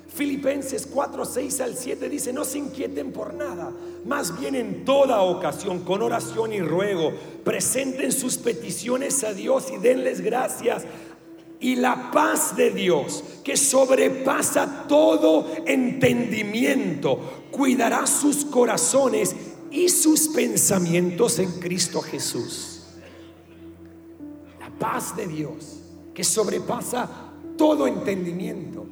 Filipenses 0.09 0.87
4, 0.87 1.25
6 1.25 1.61
al 1.61 1.77
7 1.77 2.09
dice, 2.09 2.33
no 2.33 2.45
se 2.45 2.59
inquieten 2.59 3.13
por 3.13 3.33
nada, 3.33 3.73
más 4.05 4.39
bien 4.39 4.55
en 4.55 4.85
toda 4.85 5.21
ocasión, 5.23 5.81
con 5.81 6.03
oración 6.03 6.53
y 6.53 6.61
ruego, 6.61 7.13
presenten 7.45 8.13
sus 8.13 8.39
peticiones 8.39 9.23
a 9.25 9.35
Dios 9.35 9.67
y 9.73 9.79
denles 9.79 10.21
gracias. 10.21 10.85
Y 11.61 11.77
la 11.77 12.11
paz 12.11 12.57
de 12.57 12.71
Dios, 12.71 13.23
que 13.45 13.57
sobrepasa 13.57 14.87
todo 14.89 15.47
entendimiento, 15.67 17.19
cuidará 17.51 18.07
sus 18.07 18.47
corazones 18.47 19.37
y 19.71 19.89
sus 19.91 20.29
pensamientos 20.29 21.39
en 21.39 21.53
Cristo 21.61 22.01
Jesús. 22.01 22.83
La 24.59 24.71
paz 24.71 25.15
de 25.15 25.27
Dios, 25.27 25.81
que 26.15 26.25
sobrepasa 26.25 27.09
todo 27.59 27.87
entendimiento. 27.87 28.87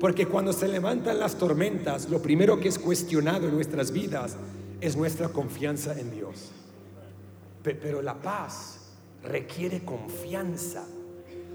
Porque 0.00 0.26
cuando 0.26 0.52
se 0.52 0.68
levantan 0.68 1.18
las 1.18 1.36
tormentas, 1.36 2.08
lo 2.08 2.22
primero 2.22 2.60
que 2.60 2.68
es 2.68 2.78
cuestionado 2.78 3.48
en 3.48 3.54
nuestras 3.54 3.90
vidas 3.90 4.36
es 4.80 4.96
nuestra 4.96 5.28
confianza 5.28 5.98
en 5.98 6.12
Dios. 6.12 6.52
Pero 7.62 8.00
la 8.00 8.14
paz 8.14 8.78
requiere 9.24 9.84
confianza. 9.84 10.86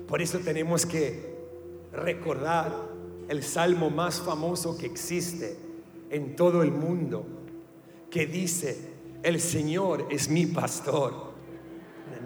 Por 0.07 0.21
eso 0.21 0.39
tenemos 0.39 0.85
que 0.85 1.33
recordar 1.93 2.73
el 3.29 3.43
salmo 3.43 3.89
más 3.89 4.19
famoso 4.19 4.77
que 4.77 4.87
existe 4.87 5.57
en 6.09 6.35
todo 6.35 6.63
el 6.63 6.71
mundo, 6.71 7.25
que 8.11 8.25
dice, 8.27 8.77
el 9.23 9.39
Señor 9.39 10.07
es 10.09 10.27
mi 10.27 10.47
pastor. 10.47 11.31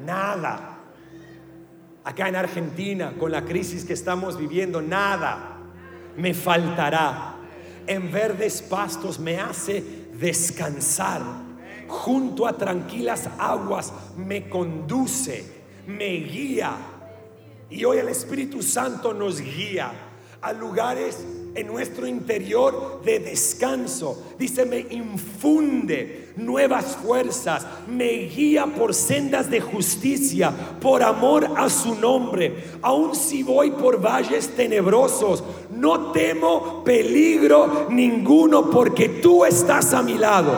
Nada. 0.03 0.80
Acá 2.03 2.28
en 2.28 2.36
Argentina, 2.36 3.13
con 3.20 3.32
la 3.32 3.45
crisis 3.45 3.86
que 3.86 3.93
estamos 3.93 4.38
viviendo, 4.38 4.82
nada 4.82 5.57
me 6.18 6.34
faltará. 6.34 7.36
En 7.86 8.11
verdes 8.11 8.61
pastos 8.61 9.18
me 9.20 9.38
hace 9.38 9.82
descansar. 10.13 11.22
Junto 11.88 12.45
a 12.45 12.53
tranquilas 12.53 13.30
aguas 13.38 13.93
me 14.18 14.49
conduce, 14.49 15.45
me 15.88 16.09
guía. 16.18 16.76
Y 17.70 17.86
hoy 17.86 17.99
el 17.99 18.09
Espíritu 18.09 18.61
Santo 18.61 19.13
nos 19.13 19.39
guía 19.39 19.91
a 20.41 20.51
lugares 20.51 21.26
en 21.56 21.68
nuestro 21.68 22.08
interior 22.08 23.02
de 23.04 23.20
descanso. 23.20 24.24
Dice, 24.38 24.66
me 24.66 24.80
infunde 24.91 26.30
nuevas 26.36 26.98
fuerzas, 26.98 27.66
me 27.88 28.10
guía 28.28 28.66
por 28.68 28.93
sendas 28.93 29.50
de 29.50 29.60
justicia, 29.60 30.54
por 30.80 31.04
amor 31.04 31.50
a 31.58 31.70
su 31.70 31.95
nombre. 31.95 32.64
Aun 32.82 33.16
si 33.16 33.43
voy 33.43 33.72
por 33.72 34.02
valles 34.02 34.50
tenebrosos, 34.56 35.43
no 35.72 36.12
temo 36.12 36.84
peligro 36.84 37.88
ninguno 37.89 38.70
porque 38.70 39.10
tú 39.10 39.45
estás 39.45 39.93
a 39.93 40.04
mi 40.04 40.18
lado. 40.18 40.54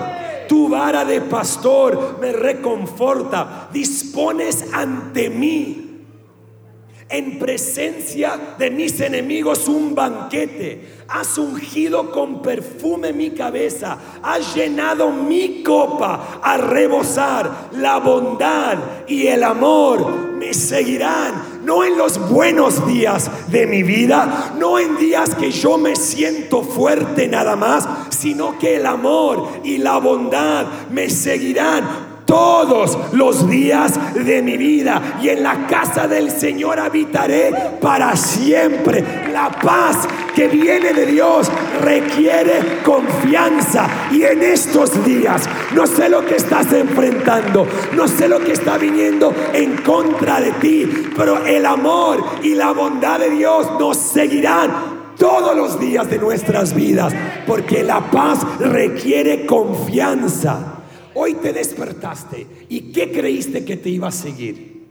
Tu 0.48 0.68
vara 0.68 1.06
de 1.06 1.22
pastor 1.22 2.18
me 2.20 2.32
reconforta, 2.32 3.70
dispones 3.72 4.66
ante 4.74 5.30
mí 5.30 5.89
en 7.10 7.40
presencia 7.40 8.56
de 8.58 8.70
mis 8.70 9.02
enemigos 9.02 9.68
un 9.68 9.96
banquete. 9.96 11.00
Has 11.08 11.40
ungido 11.40 12.12
con 12.12 12.42
perfume 12.42 13.14
mi 13.14 13.32
cabeza. 13.32 13.98
Has 14.22 14.56
llenado 14.56 15.10
mi 15.10 15.64
copa 15.64 16.40
a 16.44 16.58
rebosar. 16.58 17.70
La 17.74 17.98
bondad 17.98 18.78
y 19.08 19.26
el 19.26 19.44
amor 19.44 20.08
me 20.38 20.54
seguirán. 20.54 21.60
No 21.64 21.84
en 21.84 21.98
los 21.98 22.30
buenos 22.30 22.88
días 22.88 23.30
de 23.52 23.66
mi 23.66 23.84
vida, 23.84 24.54
no 24.58 24.80
en 24.80 24.98
días 24.98 25.36
que 25.36 25.52
yo 25.52 25.78
me 25.78 25.96
siento 25.96 26.62
fuerte 26.62 27.28
nada 27.28 27.56
más, 27.56 27.88
sino 28.10 28.58
que 28.58 28.78
el 28.78 28.86
amor 28.86 29.48
y 29.64 29.80
la 29.80 29.98
bondad 29.98 30.66
me 30.92 31.10
seguirán 31.10 32.09
todos 32.30 32.96
los 33.14 33.50
días 33.50 34.14
de 34.14 34.44
mi 34.44 34.56
vida 34.56 35.18
y 35.20 35.30
en 35.30 35.42
la 35.42 35.66
casa 35.66 36.08
del 36.08 36.30
Señor 36.30 36.80
habitaré 36.80 37.52
para 37.82 38.16
siempre. 38.16 39.04
La 39.34 39.50
paz 39.50 40.08
que 40.36 40.48
viene 40.48 40.94
de 40.94 41.08
Dios 41.08 41.50
requiere 41.82 42.84
confianza 42.86 43.88
y 44.12 44.24
en 44.24 44.44
estos 44.44 45.04
días 45.04 45.50
no 45.74 45.88
sé 45.88 46.08
lo 46.08 46.24
que 46.24 46.36
estás 46.36 46.72
enfrentando, 46.72 47.68
no 47.96 48.08
sé 48.08 48.30
lo 48.30 48.40
que 48.40 48.52
está 48.52 48.78
viniendo 48.78 49.34
en 49.52 49.78
contra 49.78 50.40
de 50.40 50.52
ti, 50.52 50.88
pero 51.18 51.44
el 51.44 51.66
amor 51.66 52.24
y 52.44 52.54
la 52.54 52.74
bondad 52.74 53.20
de 53.20 53.32
Dios 53.32 53.68
nos 53.80 53.98
seguirán 53.98 55.00
todos 55.18 55.56
los 55.56 55.80
días 55.80 56.08
de 56.08 56.20
nuestras 56.20 56.76
vidas, 56.76 57.12
porque 57.48 57.84
la 57.84 58.12
paz 58.12 58.40
requiere 58.60 59.48
confianza. 59.48 60.79
Hoy 61.22 61.34
te 61.34 61.52
despertaste 61.52 62.48
y 62.70 62.94
¿qué 62.94 63.12
creíste 63.12 63.66
que 63.66 63.76
te 63.76 63.90
iba 63.90 64.08
a 64.08 64.12
seguir? 64.12 64.88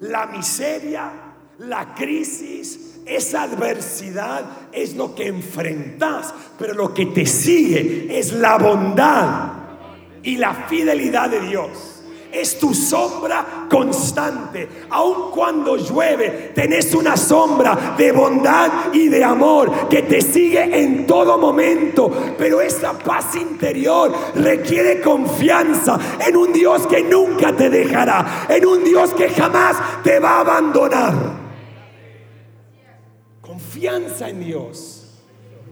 La 0.00 0.24
miseria, 0.24 1.12
la 1.58 1.94
crisis, 1.94 2.98
esa 3.04 3.42
adversidad 3.42 4.70
es 4.72 4.96
lo 4.96 5.14
que 5.14 5.26
enfrentas, 5.26 6.32
pero 6.58 6.72
lo 6.72 6.94
que 6.94 7.04
te 7.04 7.26
sigue 7.26 8.18
es 8.18 8.32
la 8.32 8.56
bondad 8.56 9.52
y 10.22 10.38
la 10.38 10.54
fidelidad 10.54 11.28
de 11.28 11.42
Dios 11.42 11.89
es 12.32 12.58
tu 12.58 12.74
sombra 12.74 13.66
constante. 13.68 14.68
Aun 14.90 15.30
cuando 15.30 15.76
llueve, 15.76 16.52
tenés 16.54 16.94
una 16.94 17.16
sombra 17.16 17.94
de 17.96 18.12
bondad 18.12 18.92
y 18.92 19.08
de 19.08 19.24
amor 19.24 19.88
que 19.88 20.02
te 20.02 20.20
sigue 20.20 20.62
en 20.62 21.06
todo 21.06 21.38
momento. 21.38 22.10
Pero 22.38 22.60
esa 22.60 22.98
paz 22.98 23.36
interior 23.36 24.12
requiere 24.34 25.00
confianza 25.00 25.98
en 26.26 26.36
un 26.36 26.52
Dios 26.52 26.86
que 26.86 27.02
nunca 27.02 27.54
te 27.54 27.70
dejará, 27.70 28.46
en 28.48 28.66
un 28.66 28.84
Dios 28.84 29.10
que 29.14 29.28
jamás 29.28 29.76
te 30.02 30.18
va 30.18 30.36
a 30.36 30.40
abandonar. 30.40 31.40
Confianza 33.40 34.28
en 34.28 34.44
Dios, 34.44 35.18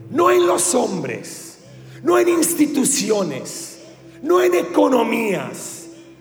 no 0.09 0.31
en 0.31 0.45
los 0.45 0.75
hombres, 0.75 1.59
no 2.03 2.17
en 2.17 2.29
instituciones, 2.29 3.79
no 4.21 4.41
en 4.41 4.53
economías 4.55 5.78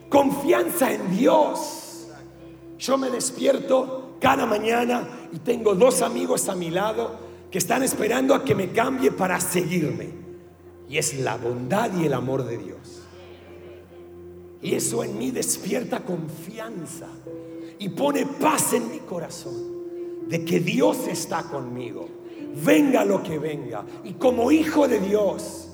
Confianza 0.08 0.92
en 0.92 1.16
Dios. 1.16 2.08
Yo 2.78 2.96
me 2.96 3.10
despierto 3.10 4.16
cada 4.20 4.46
mañana 4.46 5.28
y 5.32 5.38
tengo 5.38 5.74
dos 5.74 6.02
amigos 6.02 6.48
a 6.48 6.54
mi 6.54 6.70
lado 6.70 7.28
que 7.50 7.58
están 7.58 7.82
esperando 7.82 8.34
a 8.34 8.44
que 8.44 8.54
me 8.54 8.70
cambie 8.70 9.10
para 9.10 9.40
seguirme. 9.40 10.10
Y 10.88 10.98
es 10.98 11.18
la 11.18 11.36
bondad 11.36 11.90
y 11.98 12.06
el 12.06 12.14
amor 12.14 12.44
de 12.44 12.58
Dios. 12.58 13.02
Y 14.62 14.74
eso 14.74 15.04
en 15.04 15.18
mí 15.18 15.30
despierta 15.30 16.00
confianza 16.00 17.08
y 17.78 17.88
pone 17.90 18.26
paz 18.26 18.72
en 18.72 18.90
mi 18.90 18.98
corazón 19.00 19.78
de 20.26 20.44
que 20.44 20.60
Dios 20.60 21.06
está 21.06 21.44
conmigo. 21.44 22.08
Venga 22.64 23.04
lo 23.04 23.22
que 23.22 23.38
venga. 23.38 23.84
Y 24.04 24.14
como 24.14 24.50
hijo 24.50 24.88
de 24.88 25.00
Dios, 25.00 25.68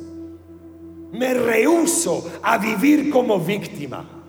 me 1.12 1.32
rehuso 1.32 2.28
a 2.42 2.58
vivir 2.58 3.10
como 3.10 3.38
víctima. 3.38 4.23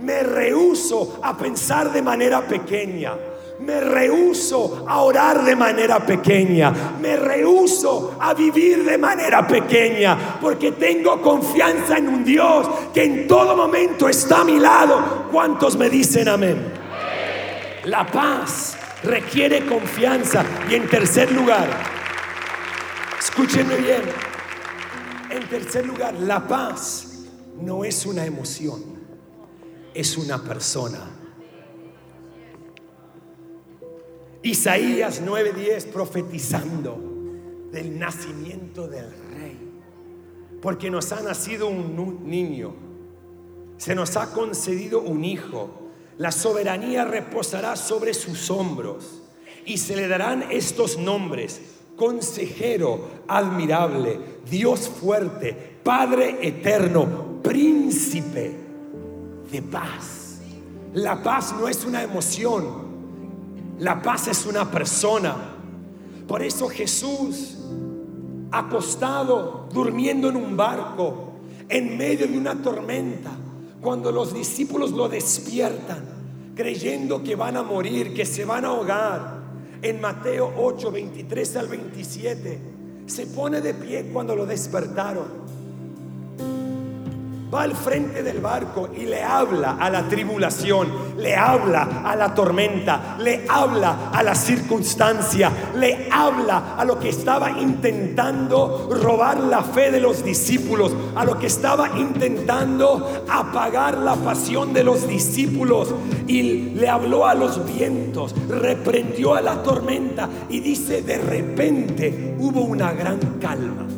Me 0.00 0.22
rehuso 0.22 1.18
a 1.22 1.36
pensar 1.36 1.92
de 1.92 2.02
manera 2.02 2.40
pequeña. 2.42 3.14
Me 3.60 3.80
rehuso 3.80 4.84
a 4.88 5.02
orar 5.02 5.44
de 5.44 5.56
manera 5.56 5.98
pequeña. 5.98 6.72
Me 7.00 7.16
rehuso 7.16 8.16
a 8.20 8.32
vivir 8.32 8.84
de 8.84 8.96
manera 8.96 9.44
pequeña. 9.46 10.38
Porque 10.40 10.72
tengo 10.72 11.20
confianza 11.20 11.98
en 11.98 12.08
un 12.08 12.24
Dios 12.24 12.68
que 12.94 13.02
en 13.02 13.26
todo 13.26 13.56
momento 13.56 14.08
está 14.08 14.42
a 14.42 14.44
mi 14.44 14.60
lado. 14.60 15.26
¿Cuántos 15.32 15.76
me 15.76 15.90
dicen 15.90 16.28
amén? 16.28 16.72
La 17.84 18.06
paz 18.06 18.78
requiere 19.02 19.66
confianza. 19.66 20.44
Y 20.70 20.76
en 20.76 20.88
tercer 20.88 21.32
lugar, 21.32 21.68
escúchenme 23.18 23.76
bien. 23.76 24.02
En 25.30 25.48
tercer 25.48 25.84
lugar, 25.84 26.14
la 26.14 26.46
paz 26.46 27.24
no 27.60 27.84
es 27.84 28.06
una 28.06 28.24
emoción 28.24 28.97
es 29.94 30.16
una 30.16 30.42
persona. 30.42 31.10
Isaías 34.42 35.20
9:10 35.20 35.86
profetizando 35.86 36.98
del 37.72 37.98
nacimiento 37.98 38.86
del 38.86 39.10
rey. 39.34 39.58
Porque 40.62 40.90
nos 40.90 41.12
ha 41.12 41.22
nacido 41.22 41.68
un 41.68 42.28
niño, 42.28 42.74
se 43.76 43.94
nos 43.94 44.16
ha 44.16 44.32
concedido 44.32 45.00
un 45.00 45.24
hijo, 45.24 45.70
la 46.16 46.32
soberanía 46.32 47.04
reposará 47.04 47.76
sobre 47.76 48.14
sus 48.14 48.50
hombros. 48.50 49.22
Y 49.64 49.78
se 49.78 49.96
le 49.96 50.08
darán 50.08 50.50
estos 50.50 50.98
nombres, 50.98 51.60
consejero 51.96 53.08
admirable, 53.28 54.18
Dios 54.48 54.88
fuerte, 54.88 55.78
Padre 55.82 56.38
eterno, 56.42 57.40
príncipe 57.42 58.67
de 59.50 59.62
paz. 59.62 60.38
La 60.94 61.22
paz 61.22 61.54
no 61.58 61.68
es 61.68 61.84
una 61.84 62.02
emoción, 62.02 62.64
la 63.78 64.02
paz 64.02 64.28
es 64.28 64.46
una 64.46 64.70
persona. 64.70 65.36
Por 66.26 66.42
eso 66.42 66.68
Jesús, 66.68 67.56
acostado, 68.50 69.68
durmiendo 69.72 70.28
en 70.28 70.36
un 70.36 70.56
barco, 70.56 71.32
en 71.68 71.96
medio 71.96 72.26
de 72.26 72.38
una 72.38 72.60
tormenta, 72.60 73.30
cuando 73.80 74.10
los 74.10 74.34
discípulos 74.34 74.92
lo 74.92 75.08
despiertan, 75.08 76.04
creyendo 76.54 77.22
que 77.22 77.36
van 77.36 77.56
a 77.56 77.62
morir, 77.62 78.14
que 78.14 78.26
se 78.26 78.44
van 78.44 78.64
a 78.64 78.68
ahogar, 78.68 79.38
en 79.80 80.00
Mateo 80.00 80.52
8, 80.58 80.90
23 80.90 81.56
al 81.56 81.68
27, 81.68 82.60
se 83.06 83.26
pone 83.26 83.60
de 83.60 83.74
pie 83.74 84.10
cuando 84.12 84.34
lo 84.34 84.44
despertaron 84.44 85.57
va 87.52 87.62
al 87.62 87.74
frente 87.74 88.22
del 88.22 88.40
barco 88.40 88.90
y 88.94 89.06
le 89.06 89.22
habla 89.22 89.76
a 89.80 89.88
la 89.88 90.08
tribulación, 90.08 90.88
le 91.18 91.34
habla 91.34 92.02
a 92.04 92.14
la 92.14 92.34
tormenta, 92.34 93.16
le 93.18 93.44
habla 93.48 94.10
a 94.12 94.22
la 94.22 94.34
circunstancia, 94.34 95.50
le 95.76 96.08
habla 96.10 96.74
a 96.76 96.84
lo 96.84 96.98
que 96.98 97.08
estaba 97.08 97.50
intentando 97.50 98.88
robar 98.90 99.40
la 99.40 99.62
fe 99.62 99.90
de 99.90 100.00
los 100.00 100.24
discípulos, 100.24 100.92
a 101.14 101.24
lo 101.24 101.38
que 101.38 101.46
estaba 101.46 101.98
intentando 101.98 103.24
apagar 103.28 103.98
la 103.98 104.14
pasión 104.16 104.72
de 104.72 104.84
los 104.84 105.08
discípulos 105.08 105.94
y 106.26 106.42
le 106.74 106.88
habló 106.88 107.26
a 107.26 107.34
los 107.34 107.64
vientos, 107.64 108.34
reprendió 108.48 109.34
a 109.34 109.40
la 109.40 109.62
tormenta 109.62 110.28
y 110.48 110.60
dice, 110.60 111.02
de 111.02 111.18
repente 111.18 112.36
hubo 112.38 112.60
una 112.60 112.92
gran 112.92 113.18
calma. 113.40 113.97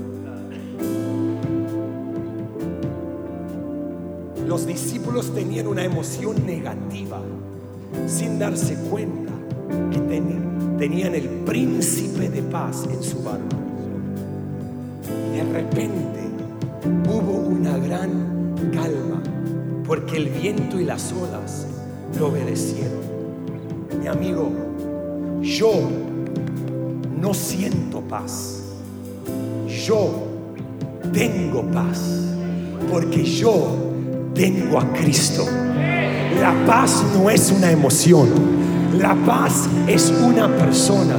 Los 4.51 4.67
discípulos 4.67 5.33
tenían 5.33 5.69
una 5.69 5.85
emoción 5.85 6.45
negativa 6.45 7.23
sin 8.09 8.37
darse 8.37 8.75
cuenta 8.91 9.31
que 9.93 10.01
tenían 10.77 11.15
el 11.15 11.29
príncipe 11.47 12.29
de 12.29 12.43
paz 12.43 12.85
en 12.93 13.01
su 13.01 13.23
barco. 13.23 13.57
De 15.33 15.45
repente 15.53 16.19
hubo 17.09 17.47
una 17.47 17.79
gran 17.79 18.57
calma 18.75 19.23
porque 19.87 20.17
el 20.17 20.31
viento 20.31 20.81
y 20.81 20.85
las 20.85 21.13
olas 21.13 21.69
lo 22.19 22.27
obedecieron. 22.27 22.99
Mi 24.01 24.09
amigo, 24.09 24.51
yo 25.43 25.75
no 27.21 27.33
siento 27.35 28.01
paz. 28.01 28.65
Yo 29.87 30.27
tengo 31.13 31.63
paz 31.71 32.01
porque 32.91 33.23
yo 33.23 33.90
tengo 34.35 34.79
a 34.79 34.93
Cristo. 34.93 35.47
La 36.41 36.55
paz 36.67 37.05
no 37.15 37.29
es 37.29 37.51
una 37.51 37.71
emoción, 37.71 38.29
la 38.99 39.15
paz 39.27 39.69
es 39.87 40.11
una 40.11 40.49
persona 40.49 41.17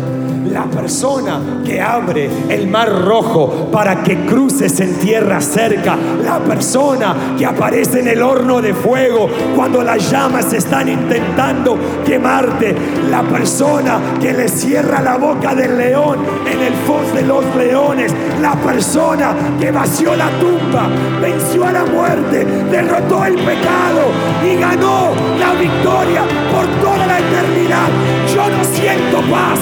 la 0.52 0.66
persona 0.66 1.39
que 1.66 1.82
abre 1.82 2.30
el 2.49 2.68
mar 2.68 2.89
rojo 3.06 3.70
para 3.72 4.04
que 4.04 4.26
cruces 4.26 4.80
en 4.80 4.95
tierra 4.95 5.39
cerca, 5.41 5.97
la 6.24 6.39
persona 6.39 7.36
que 7.38 7.45
aparece 7.45 8.02
en 8.02 8.10
el 8.10 8.22
horno 8.22 8.62
de 8.62 8.74
fuego 8.74 9.30
cuando 9.56 9.84
las 9.84 10.12
llamas 10.12 10.52
están 10.54 10.89
intentando 10.89 11.78
quemarte, 12.06 12.76
la 13.10 13.24
persona 13.24 13.99
que 14.20 14.34
le 14.34 14.47
cierra 14.47 15.02
la 15.02 15.18
boca 15.18 15.56
del 15.56 15.78
león 15.78 16.20
en 16.45 16.62
el 16.62 16.74
foz 16.74 17.14
de 17.14 17.24
los 17.24 17.43
leones, 17.56 18.14
la 18.41 18.54
persona 18.56 19.34
que 19.60 19.72
vació 19.72 20.16
la 20.16 20.30
tumba, 20.39 20.89
venció 21.22 21.66
a 21.66 21.72
la 21.72 21.86
muerte, 21.86 22.45
derrotó 22.70 23.26
el 23.26 23.36
pecado 23.36 24.12
y 24.43 24.60
ganó 24.60 25.12
la 25.39 25.54
victoria 25.60 26.24
por 26.52 26.66
toda 26.82 27.06
la 27.08 27.20
eternidad. 27.20 27.89
Yo 28.34 28.49
no 28.49 28.64
siento 28.64 29.18
paz, 29.32 29.60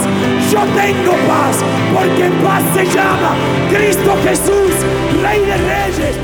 yo 0.52 0.64
tengo 0.76 1.12
paz, 1.28 1.58
porque 1.94 2.30
paz 2.44 2.64
se 2.74 2.86
llama 2.86 3.36
Cristo 3.72 4.16
Jesús, 4.24 4.72
Rey 5.22 5.40
de 5.42 5.58
Reyes. 5.58 6.16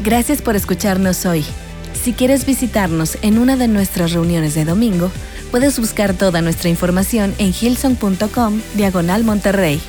Gracias 0.00 0.42
por 0.42 0.56
escucharnos 0.56 1.26
hoy. 1.26 1.44
Si 1.92 2.12
quieres 2.12 2.46
visitarnos 2.46 3.18
en 3.22 3.38
una 3.38 3.56
de 3.56 3.68
nuestras 3.68 4.12
reuniones 4.12 4.54
de 4.54 4.64
domingo, 4.64 5.10
puedes 5.50 5.78
buscar 5.78 6.14
toda 6.14 6.42
nuestra 6.42 6.68
información 6.68 7.34
en 7.38 7.54
hilson.com 7.58 8.60
diagonal 8.74 9.24
Monterrey. 9.24 9.80